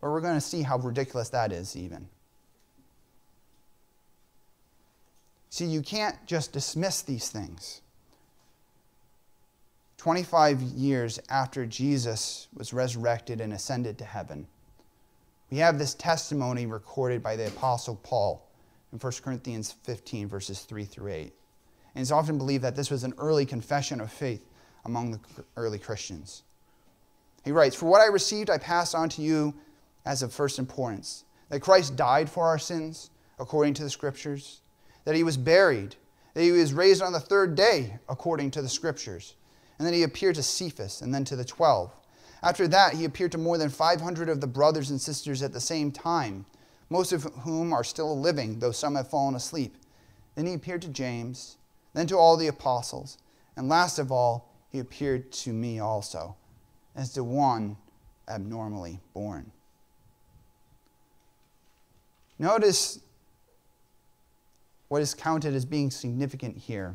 But 0.00 0.10
we're 0.10 0.20
going 0.20 0.34
to 0.34 0.40
see 0.40 0.62
how 0.62 0.78
ridiculous 0.78 1.30
that 1.30 1.52
is, 1.52 1.76
even. 1.76 2.08
See, 5.50 5.66
you 5.66 5.82
can't 5.82 6.16
just 6.26 6.52
dismiss 6.52 7.02
these 7.02 7.28
things. 7.28 7.80
25 9.98 10.60
years 10.60 11.18
after 11.30 11.64
Jesus 11.64 12.48
was 12.54 12.74
resurrected 12.74 13.40
and 13.40 13.52
ascended 13.52 13.96
to 13.98 14.04
heaven, 14.04 14.46
we 15.54 15.60
have 15.60 15.78
this 15.78 15.94
testimony 15.94 16.66
recorded 16.66 17.22
by 17.22 17.36
the 17.36 17.46
Apostle 17.46 17.94
Paul 18.02 18.50
in 18.92 18.98
1 18.98 19.12
Corinthians 19.22 19.70
15, 19.84 20.26
verses 20.26 20.62
3 20.62 20.84
through 20.84 21.12
8. 21.12 21.32
And 21.94 22.02
it's 22.02 22.10
often 22.10 22.38
believed 22.38 22.64
that 22.64 22.74
this 22.74 22.90
was 22.90 23.04
an 23.04 23.14
early 23.18 23.46
confession 23.46 24.00
of 24.00 24.10
faith 24.10 24.44
among 24.84 25.12
the 25.12 25.20
early 25.56 25.78
Christians. 25.78 26.42
He 27.44 27.52
writes, 27.52 27.76
For 27.76 27.86
what 27.86 28.00
I 28.00 28.06
received, 28.06 28.50
I 28.50 28.58
pass 28.58 28.94
on 28.94 29.08
to 29.10 29.22
you 29.22 29.54
as 30.04 30.24
of 30.24 30.32
first 30.32 30.58
importance 30.58 31.24
that 31.50 31.60
Christ 31.60 31.94
died 31.94 32.28
for 32.28 32.48
our 32.48 32.58
sins, 32.58 33.10
according 33.38 33.74
to 33.74 33.84
the 33.84 33.90
Scriptures 33.90 34.60
that 35.04 35.14
he 35.14 35.22
was 35.22 35.36
buried, 35.36 35.94
that 36.34 36.42
he 36.42 36.50
was 36.50 36.72
raised 36.72 37.00
on 37.00 37.12
the 37.12 37.20
third 37.20 37.54
day 37.54 38.00
according 38.08 38.50
to 38.50 38.60
the 38.60 38.68
scriptures. 38.68 39.36
And 39.78 39.86
then 39.86 39.94
he 39.94 40.02
appeared 40.02 40.34
to 40.34 40.42
Cephas 40.42 41.00
and 41.00 41.14
then 41.14 41.24
to 41.26 41.36
the 41.36 41.44
twelve. 41.44 41.92
After 42.44 42.68
that, 42.68 42.92
he 42.92 43.06
appeared 43.06 43.32
to 43.32 43.38
more 43.38 43.56
than 43.56 43.70
500 43.70 44.28
of 44.28 44.42
the 44.42 44.46
brothers 44.46 44.90
and 44.90 45.00
sisters 45.00 45.42
at 45.42 45.54
the 45.54 45.60
same 45.60 45.90
time, 45.90 46.44
most 46.90 47.10
of 47.10 47.22
whom 47.22 47.72
are 47.72 47.82
still 47.82 48.20
living, 48.20 48.58
though 48.58 48.70
some 48.70 48.96
have 48.96 49.08
fallen 49.08 49.34
asleep. 49.34 49.76
Then 50.34 50.44
he 50.44 50.52
appeared 50.52 50.82
to 50.82 50.88
James, 50.88 51.56
then 51.94 52.06
to 52.08 52.18
all 52.18 52.36
the 52.36 52.48
apostles, 52.48 53.16
and 53.56 53.66
last 53.66 53.98
of 53.98 54.12
all, 54.12 54.52
he 54.68 54.78
appeared 54.78 55.32
to 55.32 55.54
me 55.54 55.78
also, 55.78 56.36
as 56.94 57.14
to 57.14 57.24
one 57.24 57.78
abnormally 58.28 59.00
born. 59.14 59.50
Notice 62.38 63.00
what 64.88 65.00
is 65.00 65.14
counted 65.14 65.54
as 65.54 65.64
being 65.64 65.90
significant 65.90 66.58
here 66.58 66.94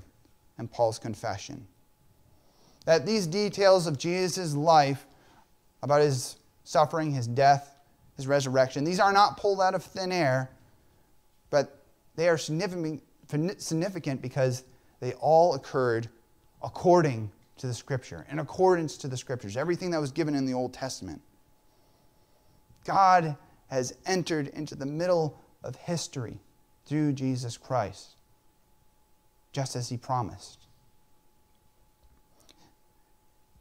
in 0.59 0.67
Paul's 0.67 0.99
confession. 0.99 1.65
That 2.85 3.07
these 3.07 3.25
details 3.25 3.87
of 3.87 3.97
Jesus' 3.97 4.53
life, 4.53 5.07
about 5.81 6.01
his 6.01 6.37
suffering, 6.63 7.11
his 7.11 7.27
death, 7.27 7.75
his 8.15 8.27
resurrection, 8.27 8.83
these 8.83 8.99
are 8.99 9.13
not 9.13 9.37
pulled 9.37 9.61
out 9.61 9.73
of 9.73 9.83
thin 9.83 10.11
air, 10.11 10.49
but 11.49 11.81
they 12.15 12.27
are 12.27 12.37
significant, 12.37 14.21
because 14.21 14.63
they 14.99 15.13
all 15.13 15.53
occurred 15.53 16.09
according 16.61 17.31
to 17.57 17.67
the 17.67 17.73
Scripture, 17.73 18.25
in 18.29 18.39
accordance 18.39 18.97
to 18.97 19.07
the 19.07 19.17
Scriptures, 19.17 19.55
everything 19.57 19.91
that 19.91 20.01
was 20.01 20.11
given 20.11 20.35
in 20.35 20.45
the 20.45 20.53
Old 20.53 20.73
Testament. 20.73 21.21
God 22.85 23.35
has 23.67 23.93
entered 24.05 24.47
into 24.49 24.75
the 24.75 24.85
middle 24.85 25.37
of 25.63 25.75
history 25.75 26.39
through 26.85 27.13
Jesus 27.13 27.57
Christ, 27.57 28.15
just 29.51 29.75
as 29.75 29.89
he 29.89 29.97
promised. 29.97 30.59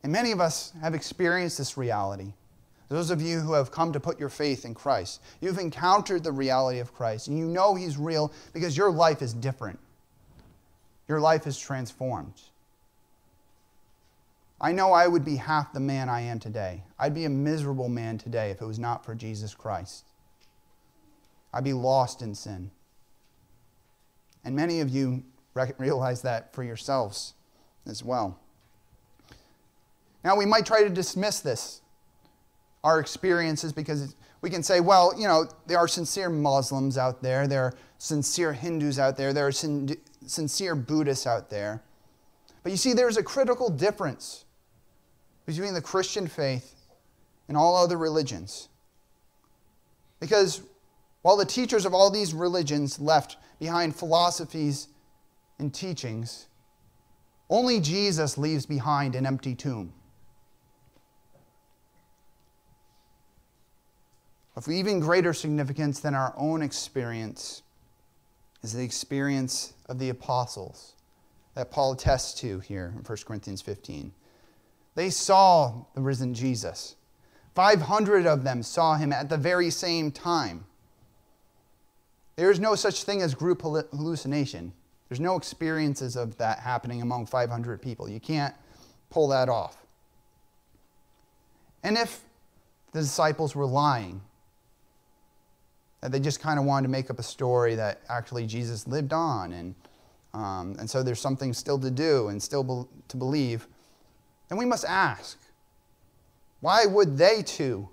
And 0.02 0.12
many 0.12 0.32
of 0.32 0.40
us 0.40 0.72
have 0.80 0.94
experienced 0.94 1.58
this 1.58 1.76
reality. 1.76 2.32
Those 2.88 3.10
of 3.10 3.20
you 3.20 3.40
who 3.40 3.52
have 3.52 3.70
come 3.70 3.92
to 3.92 4.00
put 4.00 4.18
your 4.18 4.28
faith 4.28 4.64
in 4.64 4.74
Christ, 4.74 5.20
you've 5.40 5.58
encountered 5.58 6.24
the 6.24 6.32
reality 6.32 6.78
of 6.78 6.94
Christ, 6.94 7.28
and 7.28 7.38
you 7.38 7.44
know 7.44 7.74
He's 7.74 7.98
real 7.98 8.32
because 8.52 8.76
your 8.76 8.90
life 8.90 9.20
is 9.20 9.34
different. 9.34 9.78
Your 11.06 11.20
life 11.20 11.46
is 11.46 11.58
transformed. 11.58 12.40
I 14.60 14.72
know 14.72 14.92
I 14.92 15.06
would 15.06 15.24
be 15.24 15.36
half 15.36 15.72
the 15.72 15.80
man 15.80 16.08
I 16.08 16.22
am 16.22 16.38
today. 16.38 16.82
I'd 16.98 17.14
be 17.14 17.24
a 17.24 17.30
miserable 17.30 17.88
man 17.88 18.18
today 18.18 18.50
if 18.50 18.60
it 18.60 18.66
was 18.66 18.78
not 18.78 19.04
for 19.04 19.14
Jesus 19.14 19.54
Christ. 19.54 20.04
I'd 21.52 21.64
be 21.64 21.72
lost 21.72 22.22
in 22.22 22.34
sin. 22.34 22.70
And 24.44 24.56
many 24.56 24.80
of 24.80 24.88
you 24.88 25.22
realize 25.78 26.22
that 26.22 26.52
for 26.54 26.64
yourselves 26.64 27.34
as 27.86 28.02
well. 28.02 28.38
Now, 30.24 30.36
we 30.36 30.46
might 30.46 30.66
try 30.66 30.82
to 30.82 30.90
dismiss 30.90 31.40
this, 31.40 31.80
our 32.84 33.00
experiences, 33.00 33.72
because 33.72 34.14
we 34.40 34.50
can 34.50 34.62
say, 34.62 34.80
well, 34.80 35.12
you 35.18 35.26
know, 35.26 35.46
there 35.66 35.78
are 35.78 35.88
sincere 35.88 36.28
Muslims 36.28 36.98
out 36.98 37.22
there, 37.22 37.46
there 37.46 37.62
are 37.62 37.74
sincere 37.98 38.52
Hindus 38.52 38.98
out 38.98 39.16
there, 39.16 39.32
there 39.32 39.46
are 39.46 39.52
sin- 39.52 39.96
sincere 40.26 40.74
Buddhists 40.74 41.26
out 41.26 41.50
there. 41.50 41.82
But 42.62 42.72
you 42.72 42.78
see, 42.78 42.92
there's 42.92 43.16
a 43.16 43.22
critical 43.22 43.70
difference 43.70 44.44
between 45.46 45.74
the 45.74 45.80
Christian 45.80 46.26
faith 46.26 46.74
and 47.48 47.56
all 47.56 47.76
other 47.76 47.96
religions. 47.96 48.68
Because 50.20 50.62
while 51.22 51.36
the 51.36 51.44
teachers 51.44 51.86
of 51.86 51.94
all 51.94 52.10
these 52.10 52.34
religions 52.34 52.98
left 52.98 53.36
behind 53.58 53.96
philosophies 53.96 54.88
and 55.58 55.72
teachings, 55.72 56.48
only 57.50 57.80
Jesus 57.80 58.36
leaves 58.36 58.66
behind 58.66 59.14
an 59.14 59.24
empty 59.26 59.54
tomb. 59.54 59.92
Of 64.58 64.66
even 64.66 64.98
greater 64.98 65.32
significance 65.32 66.00
than 66.00 66.16
our 66.16 66.34
own 66.36 66.62
experience 66.62 67.62
is 68.64 68.72
the 68.72 68.82
experience 68.82 69.72
of 69.88 70.00
the 70.00 70.08
apostles 70.08 70.94
that 71.54 71.70
Paul 71.70 71.92
attests 71.92 72.40
to 72.40 72.58
here 72.58 72.92
in 72.96 73.04
1 73.04 73.18
Corinthians 73.24 73.62
15. 73.62 74.10
They 74.96 75.10
saw 75.10 75.84
the 75.94 76.00
risen 76.00 76.34
Jesus. 76.34 76.96
500 77.54 78.26
of 78.26 78.42
them 78.42 78.64
saw 78.64 78.96
him 78.96 79.12
at 79.12 79.28
the 79.28 79.36
very 79.36 79.70
same 79.70 80.10
time. 80.10 80.64
There 82.34 82.50
is 82.50 82.58
no 82.58 82.74
such 82.74 83.04
thing 83.04 83.22
as 83.22 83.36
group 83.36 83.62
hallucination. 83.62 84.72
There's 85.08 85.20
no 85.20 85.36
experiences 85.36 86.16
of 86.16 86.36
that 86.38 86.58
happening 86.58 87.00
among 87.00 87.26
500 87.26 87.80
people. 87.80 88.08
You 88.08 88.18
can't 88.18 88.56
pull 89.08 89.28
that 89.28 89.48
off. 89.48 89.76
And 91.84 91.96
if 91.96 92.22
the 92.90 93.02
disciples 93.02 93.54
were 93.54 93.64
lying, 93.64 94.20
that 96.00 96.12
they 96.12 96.20
just 96.20 96.40
kind 96.40 96.58
of 96.58 96.64
wanted 96.64 96.86
to 96.86 96.90
make 96.90 97.10
up 97.10 97.18
a 97.18 97.22
story 97.22 97.74
that 97.74 98.00
actually 98.08 98.46
Jesus 98.46 98.86
lived 98.86 99.12
on, 99.12 99.52
and, 99.52 99.74
um, 100.34 100.76
and 100.78 100.88
so 100.88 101.02
there's 101.02 101.20
something 101.20 101.52
still 101.52 101.78
to 101.78 101.90
do 101.90 102.28
and 102.28 102.42
still 102.42 102.62
be- 102.62 102.88
to 103.08 103.16
believe, 103.16 103.66
then 104.48 104.58
we 104.58 104.64
must 104.64 104.84
ask 104.84 105.38
why 106.60 106.86
would 106.86 107.16
they 107.16 107.42
too 107.42 107.88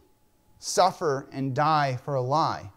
suffer 0.59 1.27
and 1.31 1.53
die 1.55 1.99
for 2.03 2.15
a 2.15 2.21
lie? 2.21 2.71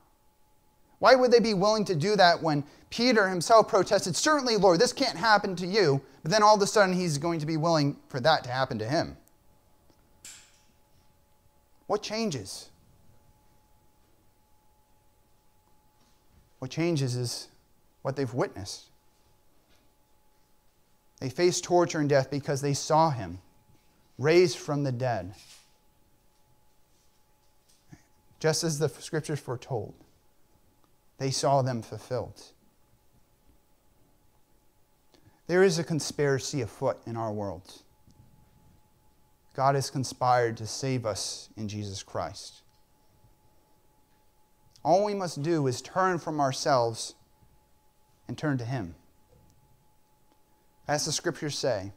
Why 0.99 1.15
would 1.15 1.31
they 1.31 1.41
be 1.41 1.55
willing 1.55 1.85
to 1.87 1.95
do 1.95 2.17
that 2.17 2.43
when 2.43 2.65
Peter 2.91 3.29
himself 3.29 3.69
protested, 3.69 4.17
Certainly, 4.17 4.57
Lord, 4.57 4.81
this 4.81 4.93
can't 4.93 5.17
happen 5.17 5.55
to 5.57 5.67
you, 5.67 6.03
but 6.23 6.31
then 6.31 6.43
all 6.43 6.57
of 6.57 6.63
a 6.63 6.67
sudden 6.67 6.95
he's 6.95 7.19
going 7.19 7.39
to 7.41 7.47
be 7.47 7.57
willing 7.57 7.97
for 8.09 8.21
that 8.21 8.45
to 8.45 8.51
happen 8.51 8.79
to 8.81 8.85
him? 8.85 9.17
What 11.87 12.03
changes? 12.03 12.69
What 16.59 16.71
changes 16.71 17.15
is 17.15 17.49
what 18.03 18.17
they've 18.17 18.33
witnessed. 18.33 18.91
They 21.21 21.31
faced 21.31 21.65
torture 21.65 21.99
and 21.99 22.09
death 22.09 22.31
because 22.31 22.61
they 22.61 22.75
saw 22.75 23.11
him 23.11 23.41
raised 24.19 24.59
from 24.59 24.85
the 24.85 24.93
dead, 24.93 25.35
just 28.41 28.65
as 28.65 28.79
the 28.79 28.89
scriptures 28.89 29.41
foretold. 29.41 29.95
They 31.19 31.31
saw 31.31 31.63
them 31.63 31.83
fulfilled. 31.83 32.41
There 35.49 35.65
is 35.65 35.79
a 35.79 35.85
conspiracy 35.85 36.61
afoot 36.61 36.99
in 37.07 37.17
our 37.17 37.33
world. 37.33 37.83
God 39.55 39.75
has 39.75 39.91
conspired 39.91 40.57
to 40.59 40.67
save 40.67 41.05
us 41.05 41.49
in 41.57 41.67
Jesus 41.69 42.03
Christ. 42.03 42.63
All 44.89 45.05
we 45.05 45.13
must 45.13 45.43
do 45.43 45.67
is 45.67 45.83
turn 45.83 46.19
from 46.19 46.41
ourselves 46.41 47.15
and 48.27 48.39
turn 48.39 48.57
to 48.57 48.65
Him. 48.65 48.95
As 50.89 51.05
the 51.05 51.13
scriptures 51.13 51.59
say, 51.59 51.93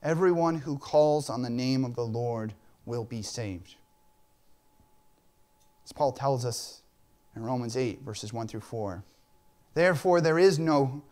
everyone 0.00 0.54
who 0.54 0.78
calls 0.78 1.28
on 1.28 1.42
the 1.42 1.50
name 1.50 1.84
of 1.84 1.96
the 1.96 2.06
Lord 2.06 2.54
will 2.86 3.02
be 3.02 3.20
saved. 3.20 3.74
As 5.84 5.90
Paul 5.90 6.12
tells 6.12 6.44
us 6.44 6.82
in 7.34 7.42
Romans 7.42 7.76
8, 7.76 8.02
verses 8.02 8.32
1 8.32 8.46
through 8.46 8.60
4. 8.60 9.02
Therefore, 9.74 10.20
there 10.20 10.38
is 10.38 10.60
no, 10.60 11.02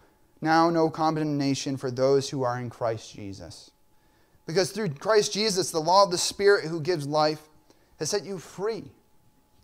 now 0.41 0.71
no 0.71 0.89
condemnation 0.89 1.79
for 1.79 1.91
those 1.91 2.31
who 2.31 2.45
are 2.45 2.61
in 2.61 2.71
Christ 2.71 3.13
Jesus. 3.13 3.73
Because 4.47 4.71
through 4.71 4.91
Christ 4.91 5.33
Jesus, 5.33 5.73
the 5.73 5.81
law 5.81 6.05
of 6.05 6.13
the 6.13 6.17
Spirit 6.17 6.67
who 6.67 6.81
gives 6.81 7.09
life 7.09 7.49
has 7.99 8.11
set 8.11 8.25
you 8.25 8.39
free 8.39 8.93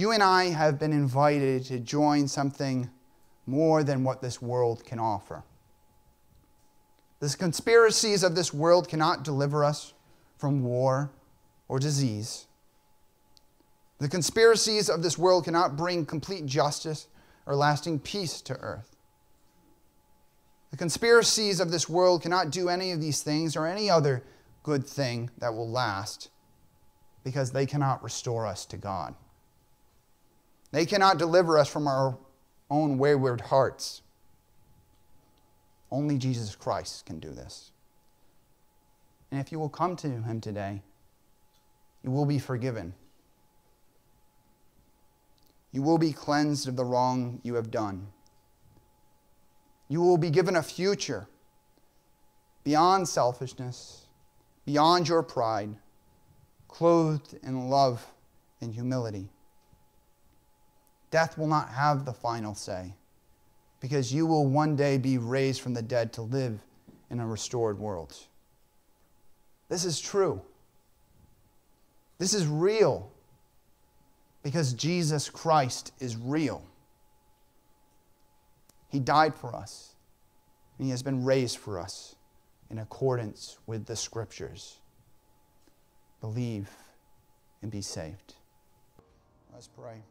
You 0.00 0.12
and 0.12 0.22
I 0.22 0.44
have 0.44 0.78
been 0.78 0.94
invited 0.94 1.66
to 1.66 1.78
join 1.78 2.26
something 2.26 2.88
more 3.44 3.84
than 3.84 4.02
what 4.02 4.22
this 4.22 4.40
world 4.40 4.82
can 4.82 4.98
offer. 4.98 5.42
The 7.18 7.28
conspiracies 7.38 8.22
of 8.22 8.34
this 8.34 8.54
world 8.54 8.88
cannot 8.88 9.24
deliver 9.24 9.62
us 9.62 9.92
from 10.38 10.64
war 10.64 11.10
or 11.68 11.78
disease. 11.78 12.46
The 13.98 14.08
conspiracies 14.08 14.88
of 14.88 15.02
this 15.02 15.18
world 15.18 15.44
cannot 15.44 15.76
bring 15.76 16.06
complete 16.06 16.46
justice 16.46 17.06
or 17.44 17.54
lasting 17.54 17.98
peace 17.98 18.40
to 18.40 18.54
earth. 18.54 18.96
The 20.70 20.78
conspiracies 20.78 21.60
of 21.60 21.70
this 21.70 21.90
world 21.90 22.22
cannot 22.22 22.48
do 22.48 22.70
any 22.70 22.92
of 22.92 23.02
these 23.02 23.22
things 23.22 23.54
or 23.54 23.66
any 23.66 23.90
other 23.90 24.22
good 24.62 24.86
thing 24.86 25.28
that 25.36 25.52
will 25.52 25.68
last 25.68 26.30
because 27.22 27.52
they 27.52 27.66
cannot 27.66 28.02
restore 28.02 28.46
us 28.46 28.64
to 28.64 28.78
God. 28.78 29.14
They 30.72 30.86
cannot 30.86 31.18
deliver 31.18 31.58
us 31.58 31.68
from 31.68 31.86
our 31.86 32.16
own 32.70 32.98
wayward 32.98 33.40
hearts. 33.40 34.02
Only 35.90 36.18
Jesus 36.18 36.54
Christ 36.54 37.06
can 37.06 37.18
do 37.18 37.30
this. 37.30 37.72
And 39.30 39.40
if 39.40 39.50
you 39.50 39.58
will 39.58 39.68
come 39.68 39.96
to 39.96 40.08
him 40.08 40.40
today, 40.40 40.82
you 42.02 42.10
will 42.10 42.26
be 42.26 42.38
forgiven. 42.38 42.94
You 45.72 45.82
will 45.82 45.98
be 45.98 46.12
cleansed 46.12 46.68
of 46.68 46.76
the 46.76 46.84
wrong 46.84 47.40
you 47.42 47.54
have 47.54 47.70
done. 47.70 48.08
You 49.88 50.00
will 50.00 50.18
be 50.18 50.30
given 50.30 50.56
a 50.56 50.62
future 50.62 51.26
beyond 52.62 53.08
selfishness, 53.08 54.06
beyond 54.64 55.08
your 55.08 55.22
pride, 55.22 55.74
clothed 56.68 57.36
in 57.42 57.68
love 57.68 58.06
and 58.60 58.72
humility. 58.72 59.28
Death 61.10 61.36
will 61.36 61.46
not 61.46 61.68
have 61.70 62.04
the 62.04 62.12
final 62.12 62.54
say 62.54 62.94
because 63.80 64.12
you 64.12 64.26
will 64.26 64.46
one 64.46 64.76
day 64.76 64.98
be 64.98 65.18
raised 65.18 65.60
from 65.60 65.74
the 65.74 65.82
dead 65.82 66.12
to 66.12 66.22
live 66.22 66.60
in 67.10 67.18
a 67.18 67.26
restored 67.26 67.78
world. 67.78 68.14
This 69.68 69.84
is 69.84 70.00
true. 70.00 70.40
This 72.18 72.34
is 72.34 72.46
real 72.46 73.10
because 74.42 74.74
Jesus 74.74 75.30
Christ 75.30 75.92
is 76.00 76.16
real. 76.16 76.64
He 78.88 78.98
died 78.98 79.34
for 79.34 79.54
us, 79.54 79.94
and 80.76 80.84
He 80.84 80.90
has 80.90 81.02
been 81.02 81.24
raised 81.24 81.58
for 81.58 81.78
us 81.78 82.16
in 82.70 82.78
accordance 82.78 83.58
with 83.66 83.86
the 83.86 83.96
Scriptures. 83.96 84.78
Believe 86.20 86.68
and 87.62 87.70
be 87.70 87.80
saved. 87.80 88.34
Let's 89.52 89.68
pray. 89.68 90.02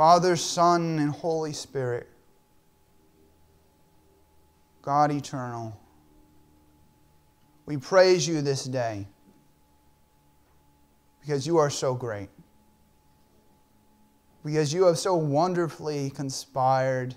Father, 0.00 0.34
Son, 0.34 0.98
and 0.98 1.10
Holy 1.10 1.52
Spirit, 1.52 2.08
God 4.80 5.12
eternal, 5.12 5.78
we 7.66 7.76
praise 7.76 8.26
you 8.26 8.40
this 8.40 8.64
day 8.64 9.06
because 11.20 11.46
you 11.46 11.58
are 11.58 11.68
so 11.68 11.94
great. 11.94 12.30
Because 14.42 14.72
you 14.72 14.84
have 14.84 14.98
so 14.98 15.16
wonderfully 15.16 16.08
conspired 16.08 17.14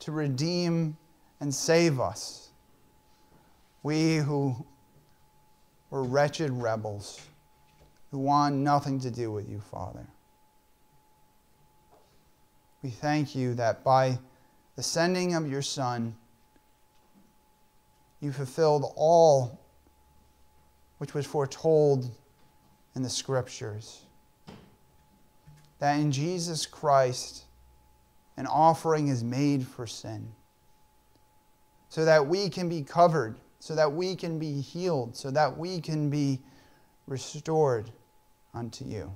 to 0.00 0.10
redeem 0.10 0.96
and 1.38 1.54
save 1.54 2.00
us. 2.00 2.50
We 3.84 4.16
who 4.16 4.66
were 5.90 6.02
wretched 6.02 6.50
rebels 6.50 7.20
who 8.10 8.18
want 8.18 8.56
nothing 8.56 8.98
to 8.98 9.12
do 9.12 9.30
with 9.30 9.48
you, 9.48 9.60
Father. 9.60 10.08
We 12.82 12.90
thank 12.90 13.34
you 13.36 13.54
that 13.54 13.84
by 13.84 14.18
the 14.74 14.82
sending 14.82 15.34
of 15.34 15.48
your 15.48 15.62
Son, 15.62 16.16
you 18.20 18.32
fulfilled 18.32 18.92
all 18.96 19.60
which 20.98 21.14
was 21.14 21.26
foretold 21.26 22.08
in 22.94 23.02
the 23.02 23.10
scriptures. 23.10 24.02
That 25.80 25.94
in 25.94 26.12
Jesus 26.12 26.64
Christ, 26.66 27.44
an 28.36 28.46
offering 28.46 29.08
is 29.08 29.24
made 29.24 29.66
for 29.66 29.86
sin, 29.86 30.32
so 31.88 32.04
that 32.04 32.26
we 32.26 32.48
can 32.48 32.68
be 32.68 32.82
covered, 32.82 33.36
so 33.58 33.74
that 33.74 33.92
we 33.92 34.14
can 34.14 34.38
be 34.38 34.60
healed, 34.60 35.16
so 35.16 35.30
that 35.32 35.58
we 35.58 35.80
can 35.80 36.08
be 36.08 36.40
restored 37.06 37.90
unto 38.54 38.84
you. 38.84 39.14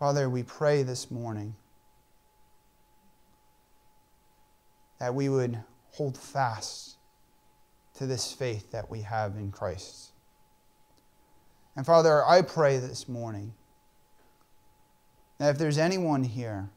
Father, 0.00 0.30
we 0.30 0.42
pray 0.42 0.82
this 0.82 1.10
morning 1.10 1.54
that 4.98 5.14
we 5.14 5.28
would 5.28 5.62
hold 5.90 6.16
fast 6.16 6.96
to 7.96 8.06
this 8.06 8.32
faith 8.32 8.70
that 8.70 8.90
we 8.90 9.02
have 9.02 9.36
in 9.36 9.52
Christ. 9.52 10.12
And 11.76 11.84
Father, 11.84 12.24
I 12.24 12.40
pray 12.40 12.78
this 12.78 13.10
morning 13.10 13.52
that 15.36 15.50
if 15.50 15.58
there's 15.58 15.76
anyone 15.76 16.24
here 16.24 16.70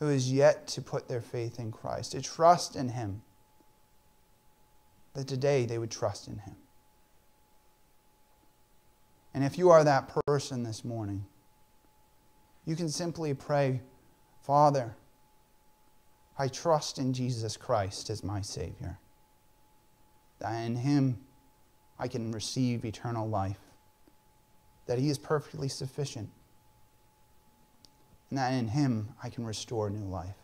who 0.00 0.08
is 0.08 0.32
yet 0.32 0.66
to 0.66 0.82
put 0.82 1.06
their 1.06 1.20
faith 1.20 1.60
in 1.60 1.70
Christ, 1.70 2.12
to 2.12 2.20
trust 2.20 2.74
in 2.74 2.88
Him, 2.88 3.22
that 5.14 5.28
today 5.28 5.66
they 5.66 5.78
would 5.78 5.92
trust 5.92 6.26
in 6.26 6.38
Him. 6.38 6.56
And 9.32 9.44
if 9.44 9.56
you 9.56 9.70
are 9.70 9.84
that 9.84 10.12
person 10.26 10.64
this 10.64 10.84
morning, 10.84 11.26
you 12.64 12.76
can 12.76 12.88
simply 12.88 13.34
pray, 13.34 13.80
Father, 14.42 14.96
I 16.38 16.48
trust 16.48 16.98
in 16.98 17.12
Jesus 17.12 17.56
Christ 17.56 18.10
as 18.10 18.24
my 18.24 18.40
Savior. 18.40 18.98
That 20.40 20.52
in 20.64 20.76
Him 20.76 21.18
I 21.98 22.08
can 22.08 22.32
receive 22.32 22.84
eternal 22.84 23.28
life. 23.28 23.60
That 24.86 24.98
He 24.98 25.10
is 25.10 25.18
perfectly 25.18 25.68
sufficient. 25.68 26.28
And 28.30 28.38
that 28.38 28.52
in 28.52 28.68
Him 28.68 29.10
I 29.22 29.28
can 29.28 29.44
restore 29.44 29.90
new 29.90 30.06
life. 30.06 30.36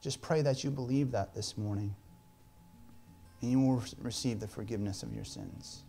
Just 0.00 0.22
pray 0.22 0.42
that 0.42 0.62
you 0.62 0.70
believe 0.70 1.10
that 1.12 1.34
this 1.34 1.56
morning. 1.58 1.94
And 3.40 3.50
you 3.50 3.60
will 3.60 3.82
receive 4.00 4.38
the 4.38 4.48
forgiveness 4.48 5.02
of 5.02 5.12
your 5.12 5.24
sins. 5.24 5.84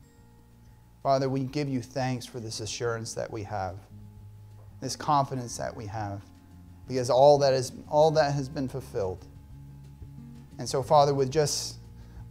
Father, 1.03 1.29
we 1.29 1.43
give 1.43 1.69
you 1.69 1.81
thanks 1.81 2.25
for 2.25 2.39
this 2.39 2.59
assurance 2.59 3.13
that 3.13 3.31
we 3.31 3.43
have, 3.43 3.75
this 4.85 4.95
confidence 4.95 5.57
that 5.57 5.75
we 5.75 5.87
have 5.87 6.21
because 6.87 7.09
all 7.09 7.39
that 7.39 7.53
is 7.53 7.71
all 7.89 8.11
that 8.11 8.35
has 8.35 8.47
been 8.47 8.67
fulfilled. 8.67 9.25
And 10.59 10.69
so, 10.69 10.83
Father, 10.83 11.15
with 11.15 11.31
just 11.31 11.77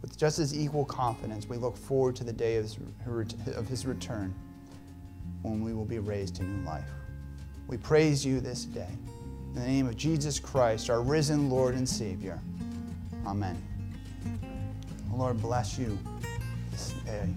with 0.01 0.17
just 0.17 0.39
as 0.39 0.57
equal 0.57 0.85
confidence, 0.85 1.49
we 1.49 1.57
look 1.57 1.75
forward 1.75 2.15
to 2.15 2.23
the 2.23 2.31
day 2.31 2.55
of 2.55 2.63
his, 2.63 2.77
of 3.55 3.67
his 3.67 3.85
return 3.85 4.33
when 5.41 5.63
we 5.63 5.73
will 5.73 5.85
be 5.85 5.99
raised 5.99 6.37
to 6.37 6.43
new 6.43 6.65
life. 6.65 6.87
We 7.67 7.75
praise 7.75 8.25
you 8.25 8.39
this 8.39 8.63
day. 8.63 8.87
In 9.49 9.55
the 9.55 9.67
name 9.67 9.87
of 9.87 9.97
Jesus 9.97 10.39
Christ, 10.39 10.89
our 10.89 11.01
risen 11.01 11.49
Lord 11.49 11.75
and 11.75 11.87
Savior. 11.87 12.39
Amen. 13.25 13.61
The 15.09 15.15
Lord 15.15 15.41
bless 15.41 15.77
you 15.77 15.99
this 16.71 16.93
day. 17.05 17.27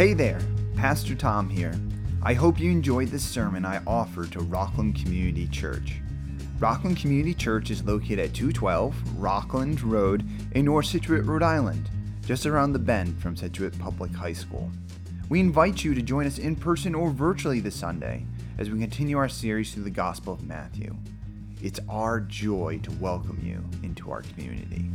Hey 0.00 0.14
there, 0.14 0.40
Pastor 0.76 1.14
Tom 1.14 1.50
here. 1.50 1.74
I 2.22 2.32
hope 2.32 2.58
you 2.58 2.70
enjoyed 2.70 3.08
this 3.08 3.22
sermon 3.22 3.66
I 3.66 3.82
offer 3.86 4.24
to 4.28 4.40
Rockland 4.40 4.96
Community 4.96 5.46
Church. 5.46 6.00
Rockland 6.58 6.96
Community 6.96 7.34
Church 7.34 7.70
is 7.70 7.84
located 7.84 8.20
at 8.20 8.32
212 8.32 8.94
Rockland 9.18 9.82
Road 9.82 10.26
in 10.52 10.64
North 10.64 10.86
Scituate, 10.86 11.26
Rhode 11.26 11.42
Island, 11.42 11.90
just 12.24 12.46
around 12.46 12.72
the 12.72 12.78
bend 12.78 13.20
from 13.20 13.36
Scituate 13.36 13.78
Public 13.78 14.10
High 14.14 14.32
School. 14.32 14.70
We 15.28 15.38
invite 15.38 15.84
you 15.84 15.92
to 15.92 16.00
join 16.00 16.26
us 16.26 16.38
in 16.38 16.56
person 16.56 16.94
or 16.94 17.10
virtually 17.10 17.60
this 17.60 17.76
Sunday 17.76 18.24
as 18.56 18.70
we 18.70 18.78
continue 18.78 19.18
our 19.18 19.28
series 19.28 19.74
through 19.74 19.84
the 19.84 19.90
Gospel 19.90 20.32
of 20.32 20.42
Matthew. 20.42 20.96
It's 21.62 21.80
our 21.90 22.20
joy 22.20 22.80
to 22.84 22.92
welcome 22.92 23.38
you 23.44 23.62
into 23.82 24.10
our 24.10 24.22
community. 24.22 24.88